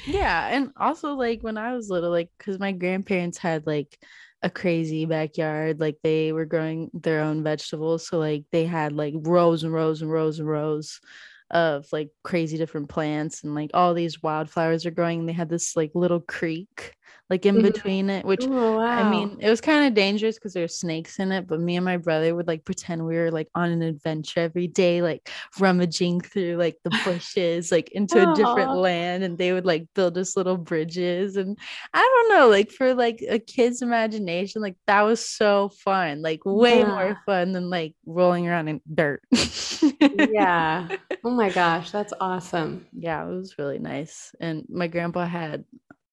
Yeah. 0.07 0.47
And 0.49 0.71
also, 0.77 1.13
like, 1.13 1.41
when 1.41 1.57
I 1.57 1.73
was 1.75 1.89
little, 1.89 2.09
like, 2.09 2.29
because 2.37 2.59
my 2.59 2.71
grandparents 2.71 3.37
had 3.37 3.67
like 3.67 3.97
a 4.41 4.49
crazy 4.49 5.05
backyard, 5.05 5.79
like, 5.79 5.97
they 6.03 6.31
were 6.31 6.45
growing 6.45 6.89
their 6.93 7.21
own 7.21 7.43
vegetables. 7.43 8.07
So, 8.07 8.19
like, 8.19 8.45
they 8.51 8.65
had 8.65 8.93
like 8.93 9.13
rows 9.17 9.63
and 9.63 9.73
rows 9.73 10.01
and 10.01 10.11
rows 10.11 10.39
and 10.39 10.47
rows 10.47 10.99
of 11.51 11.85
like 11.91 12.09
crazy 12.23 12.57
different 12.57 12.89
plants 12.89 13.43
and 13.43 13.53
like 13.53 13.69
all 13.73 13.93
these 13.93 14.23
wildflowers 14.23 14.85
are 14.85 14.91
growing. 14.91 15.25
They 15.25 15.33
had 15.33 15.49
this 15.49 15.75
like 15.75 15.91
little 15.93 16.19
creek 16.19 16.93
like 17.29 17.45
in 17.45 17.55
mm-hmm. 17.55 17.65
between 17.65 18.09
it, 18.09 18.23
which 18.25 18.45
oh, 18.45 18.77
wow. 18.77 18.85
I 18.85 19.09
mean, 19.09 19.37
it 19.41 19.49
was 19.49 19.59
kind 19.59 19.87
of 19.87 19.93
dangerous 19.95 20.35
because 20.35 20.53
there's 20.53 20.77
snakes 20.77 21.17
in 21.17 21.31
it. 21.31 21.47
But 21.47 21.59
me 21.59 21.75
and 21.75 21.85
my 21.85 21.97
brother 21.97 22.35
would 22.35 22.47
like 22.47 22.65
pretend 22.65 23.05
we 23.05 23.15
were 23.15 23.31
like 23.31 23.49
on 23.55 23.71
an 23.71 23.81
adventure 23.81 24.41
every 24.41 24.67
day, 24.67 25.01
like 25.01 25.29
rummaging 25.59 26.21
through 26.21 26.57
like 26.57 26.77
the 26.83 26.91
bushes, 27.03 27.71
like 27.71 27.89
into 27.91 28.15
Aww. 28.15 28.31
a 28.31 28.35
different 28.35 28.75
land, 28.75 29.23
and 29.23 29.37
they 29.37 29.53
would 29.53 29.65
like 29.65 29.87
build 29.95 30.17
us 30.17 30.37
little 30.37 30.57
bridges. 30.57 31.35
And 31.35 31.57
I 31.93 31.99
don't 32.01 32.37
know, 32.37 32.47
like 32.49 32.71
for 32.71 32.93
like 32.93 33.23
a 33.27 33.39
kid's 33.39 33.81
imagination, 33.81 34.61
like 34.61 34.75
that 34.85 35.01
was 35.01 35.27
so 35.27 35.69
fun, 35.69 36.21
like 36.21 36.41
way 36.45 36.79
yeah. 36.79 36.87
more 36.87 37.21
fun 37.25 37.53
than 37.53 37.69
like 37.71 37.95
rolling 38.05 38.47
around 38.47 38.67
in 38.67 38.81
dirt. 38.93 39.23
yeah. 40.29 40.87
Oh 41.23 41.31
my 41.31 41.49
gosh, 41.49 41.89
that's 41.89 42.13
awesome. 42.21 42.85
Yeah, 42.93 43.25
it 43.25 43.35
was 43.35 43.57
really 43.57 43.79
nice. 43.79 44.35
And 44.39 44.63
my 44.69 44.85
grandpa 44.85 45.25
had 45.25 45.65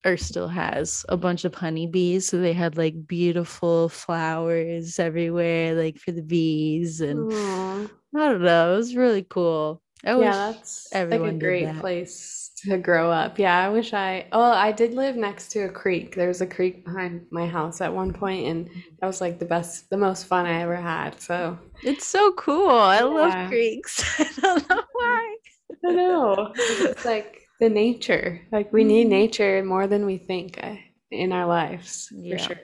or 0.04 0.16
still 0.16 0.48
has 0.48 1.04
a 1.08 1.16
bunch 1.16 1.44
of 1.44 1.54
honeybees. 1.54 2.28
So 2.28 2.38
they 2.38 2.52
had 2.52 2.76
like 2.76 3.06
beautiful 3.06 3.88
flowers 3.88 4.98
everywhere, 4.98 5.74
like 5.74 5.98
for 5.98 6.12
the 6.12 6.22
bees. 6.22 7.00
And 7.00 7.30
Aww. 7.30 7.90
I 8.14 8.18
don't 8.18 8.42
know, 8.42 8.74
it 8.74 8.76
was 8.76 8.96
really 8.96 9.26
cool. 9.28 9.80
I 10.04 10.18
yeah, 10.18 10.52
that's 10.52 10.88
like 10.92 11.12
a 11.12 11.32
great 11.32 11.78
place 11.78 12.50
to 12.64 12.76
grow 12.76 13.10
up. 13.10 13.38
Yeah, 13.38 13.64
I 13.64 13.68
wish 13.68 13.92
I. 13.92 14.26
Oh, 14.32 14.42
I 14.42 14.72
did 14.72 14.94
live 14.94 15.14
next 15.14 15.50
to 15.52 15.60
a 15.60 15.68
creek. 15.68 16.16
There 16.16 16.26
was 16.26 16.40
a 16.40 16.46
creek 16.46 16.84
behind 16.84 17.26
my 17.30 17.46
house 17.46 17.80
at 17.80 17.94
one 17.94 18.12
point, 18.12 18.48
and 18.48 18.70
that 19.00 19.06
was 19.06 19.20
like 19.20 19.38
the 19.38 19.44
best, 19.44 19.90
the 19.90 19.96
most 19.96 20.26
fun 20.26 20.46
I 20.46 20.62
ever 20.62 20.74
had. 20.74 21.20
So 21.20 21.56
it's 21.84 22.06
so 22.06 22.32
cool. 22.32 22.70
I 22.70 22.98
yeah. 22.98 23.04
love 23.04 23.48
creeks. 23.48 24.02
I 24.18 24.28
don't 24.40 24.68
know 24.68 24.76
mm-hmm. 24.76 24.84
why. 24.92 25.36
I 25.84 25.92
know. 25.92 26.52
It's 26.56 27.04
like 27.04 27.41
the 27.62 27.70
nature. 27.70 28.40
Like 28.50 28.72
we 28.72 28.82
need 28.82 29.04
mm-hmm. 29.04 29.10
nature 29.10 29.64
more 29.64 29.86
than 29.86 30.04
we 30.04 30.18
think 30.18 30.58
uh, 30.60 30.74
in 31.12 31.32
our 31.32 31.46
lives, 31.46 32.08
yeah, 32.12 32.36
for 32.36 32.42
sure. 32.42 32.60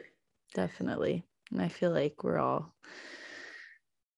Definitely. 0.54 1.24
And 1.52 1.62
I 1.62 1.68
feel 1.68 1.92
like 1.92 2.24
we're 2.24 2.40
all 2.40 2.74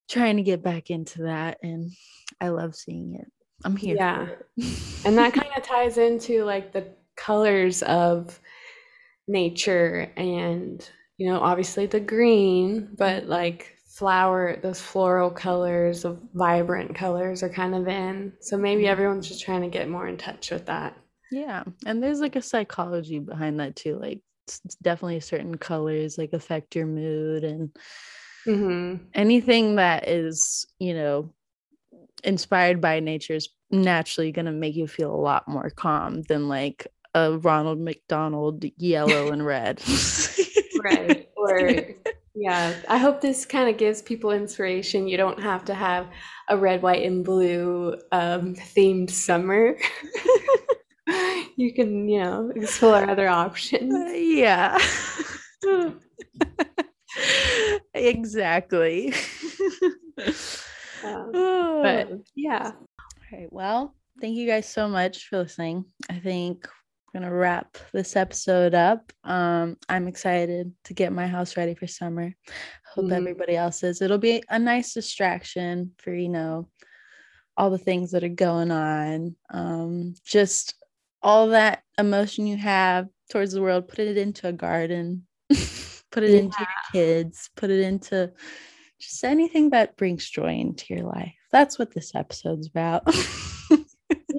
trying 0.09 0.39
to 0.39 0.43
get 0.43 0.63
back 0.63 0.89
into 0.91 1.25
that 1.25 1.59
and 1.63 1.93
I 2.41 2.49
love 2.49 2.75
seeing 2.75 3.15
it. 3.15 3.31
I'm 3.63 3.77
here. 3.77 3.95
Yeah. 3.97 4.29
and 5.05 5.19
that 5.19 5.35
kind 5.35 5.51
of 5.55 5.63
ties 5.63 5.99
into 5.99 6.45
like 6.45 6.73
the 6.73 6.89
colors 7.15 7.83
of 7.83 8.41
nature 9.29 10.11
and 10.17 10.89
you 11.19 11.31
know 11.31 11.39
obviously 11.39 11.87
the 11.87 12.01
green 12.01 12.89
but 12.97 13.27
like 13.27 13.77
flower 14.01 14.57
those 14.63 14.81
floral 14.81 15.31
colors 15.31 16.07
of 16.07 16.19
vibrant 16.33 16.95
colors 16.95 17.43
are 17.43 17.51
kind 17.51 17.75
of 17.75 17.87
in 17.87 18.33
so 18.41 18.57
maybe 18.57 18.85
mm-hmm. 18.85 18.93
everyone's 18.93 19.29
just 19.29 19.45
trying 19.45 19.61
to 19.61 19.69
get 19.69 19.91
more 19.91 20.09
in 20.09 20.17
touch 20.17 20.51
with 20.51 20.65
that 20.65 20.97
yeah 21.31 21.63
and 21.85 22.03
there's 22.03 22.19
like 22.19 22.35
a 22.35 22.41
psychology 22.41 23.19
behind 23.19 23.61
that 23.61 23.77
too 23.77 23.99
like 23.99 24.23
definitely 24.81 25.21
certain 25.21 25.55
colors 25.55 26.17
like 26.17 26.33
affect 26.33 26.75
your 26.75 26.87
mood 26.87 27.45
and 27.45 27.77
mm-hmm. 28.47 29.05
anything 29.13 29.77
that 29.77 30.09
is 30.09 30.67
you 30.79 30.95
know 30.95 31.31
inspired 32.25 32.81
by 32.81 33.01
nature 33.01 33.35
is 33.35 33.51
naturally 33.71 34.33
going 34.33 34.47
to 34.47 34.51
make 34.51 34.77
you 34.77 34.87
feel 34.87 35.15
a 35.15 35.25
lot 35.31 35.47
more 35.47 35.69
calm 35.69 36.23
than 36.23 36.49
like 36.49 36.87
a 37.15 37.37
ronald 37.37 37.79
mcdonald 37.79 38.65
yellow 38.79 39.29
and 39.31 39.45
red 39.45 39.79
right 40.83 41.29
or 41.37 41.85
yeah, 42.35 42.75
I 42.89 42.99
hope 42.99 43.21
this 43.21 43.45
kind 43.45 43.69
of 43.69 43.77
gives 43.77 44.03
people 44.03 44.31
inspiration. 44.31 45.09
You 45.09 45.17
don't 45.17 45.41
have 45.43 45.65
to 45.67 45.75
have 45.75 46.09
a 46.49 46.57
red, 46.57 46.83
white, 46.83 47.05
and 47.05 47.25
blue 47.25 47.97
um, 48.13 48.55
themed 48.55 49.11
summer. 49.11 49.77
you 51.57 51.75
can, 51.75 52.09
you 52.09 52.21
know, 52.21 52.53
explore 52.55 53.09
other 53.09 53.29
options. 53.29 53.95
Uh, 53.95 54.13
yeah. 54.13 54.79
exactly. 57.95 59.15
Um, 61.05 61.31
but 61.83 62.09
yeah. 62.35 62.73
All 62.73 63.39
right. 63.39 63.49
Well, 63.51 63.95
thank 64.21 64.37
you 64.37 64.47
guys 64.47 64.69
so 64.69 64.89
much 64.89 65.29
for 65.29 65.39
listening. 65.39 65.85
I 66.09 66.19
think 66.19 66.69
gonna 67.13 67.33
wrap 67.33 67.77
this 67.93 68.17
episode 68.17 68.75
up. 68.75 69.13
Um, 69.25 69.77
I'm 69.89 70.09
excited 70.09 70.73
to 70.85 70.95
get 70.95 71.13
my 71.13 71.27
house 71.27 71.57
ready 71.57 71.75
for 71.75 71.87
summer. 71.87 72.35
Hope 72.95 73.07
mm-hmm. 73.07 73.15
everybody 73.15 73.57
else 73.57 73.83
is. 73.83 74.01
It'll 74.01 74.19
be 74.19 74.43
a 74.49 74.59
nice 74.59 74.95
distraction 74.95 75.93
for 75.99 76.13
you 76.13 76.29
know 76.29 76.69
all 77.57 77.71
the 77.71 77.79
things 77.79 78.13
that 78.13 78.25
are 78.25 78.29
going 78.29 78.71
on. 78.71 79.37
Um, 79.53 80.15
just 80.25 80.75
all 81.23 81.49
that 81.49 81.83
emotion 81.99 82.47
you 82.47 82.57
have 82.57 83.09
towards 83.31 83.53
the 83.53 83.63
world, 83.63 83.89
put 83.89 83.99
it 83.99 84.17
into 84.17 84.49
a 84.49 84.53
garden, 84.53 85.27
put 86.11 86.23
it 86.23 86.31
yeah. 86.31 86.39
into 86.39 86.57
your 86.59 86.93
kids, 86.93 87.51
put 87.57 87.71
it 87.71 87.81
into 87.81 88.33
just 89.01 89.25
anything 89.25 89.71
that 89.71 89.97
brings 89.97 90.29
joy 90.29 90.55
into 90.55 90.95
your 90.95 91.05
life. 91.05 91.35
That's 91.51 91.79
what 91.79 91.93
this 91.93 92.15
episode's 92.15 92.69
about. 92.69 93.03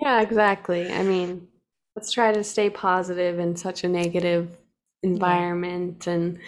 yeah, 0.01 0.21
exactly. 0.21 0.91
I 0.91 1.03
mean, 1.03 1.47
let's 1.95 2.11
try 2.11 2.31
to 2.31 2.43
stay 2.43 2.69
positive 2.69 3.39
in 3.39 3.55
such 3.55 3.83
a 3.83 3.89
negative 3.89 4.57
environment 5.03 6.03
yeah. 6.05 6.13
and 6.13 6.39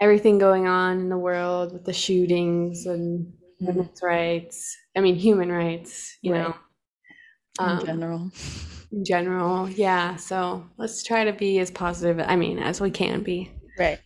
everything 0.00 0.38
going 0.38 0.66
on 0.66 0.98
in 0.98 1.08
the 1.08 1.18
world 1.18 1.72
with 1.72 1.84
the 1.84 1.92
shootings 1.92 2.86
and 2.86 3.26
mm-hmm. 3.26 3.66
women's 3.66 4.02
rights. 4.02 4.76
I 4.96 5.00
mean, 5.00 5.14
human 5.14 5.50
rights, 5.52 6.16
you 6.22 6.32
right. 6.32 6.42
know, 6.42 6.54
um, 7.58 7.80
in 7.80 7.86
general. 7.86 8.30
In 8.90 9.04
general, 9.04 9.68
yeah. 9.68 10.16
So 10.16 10.64
let's 10.78 11.02
try 11.02 11.24
to 11.24 11.32
be 11.32 11.58
as 11.58 11.70
positive, 11.70 12.24
I 12.26 12.36
mean, 12.36 12.58
as 12.58 12.80
we 12.80 12.90
can 12.90 13.22
be. 13.22 13.50
Right. 13.78 14.00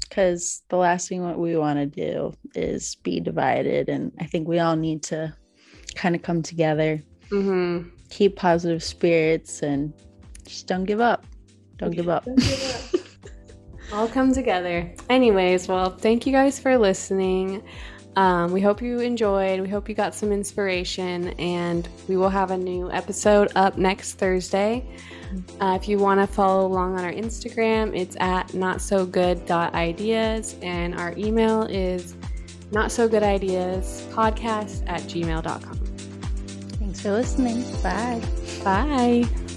Because 0.00 0.62
the 0.70 0.76
last 0.76 1.08
thing 1.08 1.22
what 1.22 1.38
we 1.38 1.56
want 1.56 1.78
to 1.78 1.86
do 1.86 2.32
is 2.54 2.96
be 2.96 3.20
divided. 3.20 3.88
And 3.88 4.12
I 4.18 4.24
think 4.24 4.48
we 4.48 4.58
all 4.58 4.74
need 4.74 5.04
to 5.04 5.32
kind 5.94 6.16
of 6.16 6.22
come 6.22 6.42
together. 6.42 7.00
Mm-hmm 7.30 7.99
keep 8.10 8.36
positive 8.36 8.82
spirits 8.82 9.62
and 9.62 9.92
just 10.44 10.66
don't 10.66 10.84
give 10.84 11.00
up. 11.00 11.24
Don't 11.78 11.92
give 11.92 12.08
up. 12.08 12.24
Don't 12.24 12.36
give 12.38 12.94
up. 12.94 13.00
All 13.92 14.06
come 14.06 14.32
together. 14.32 14.92
Anyways, 15.08 15.66
well, 15.66 15.90
thank 15.90 16.26
you 16.26 16.32
guys 16.32 16.60
for 16.60 16.76
listening. 16.76 17.62
Um, 18.16 18.52
we 18.52 18.60
hope 18.60 18.82
you 18.82 18.98
enjoyed. 18.98 19.60
We 19.60 19.68
hope 19.68 19.88
you 19.88 19.94
got 19.94 20.14
some 20.14 20.32
inspiration, 20.32 21.28
and 21.38 21.88
we 22.08 22.16
will 22.16 22.28
have 22.28 22.50
a 22.50 22.56
new 22.56 22.90
episode 22.90 23.50
up 23.56 23.78
next 23.78 24.14
Thursday. 24.14 24.84
Uh, 25.60 25.78
if 25.80 25.88
you 25.88 25.98
want 25.98 26.20
to 26.20 26.26
follow 26.26 26.66
along 26.66 26.98
on 26.98 27.04
our 27.04 27.12
Instagram, 27.12 27.96
it's 27.96 28.16
at 28.20 28.52
not 28.52 28.80
so 28.80 29.06
ideas, 29.74 30.56
and 30.62 30.94
our 30.96 31.14
email 31.16 31.62
is 31.62 32.14
not 32.72 32.92
so 32.92 33.08
good 33.08 33.22
ideas 33.22 34.06
podcast 34.12 34.82
at 34.88 35.00
gmail.com 35.02 35.79
for 37.00 37.12
listening. 37.12 37.62
Bye. 37.82 38.20
Bye. 38.62 39.49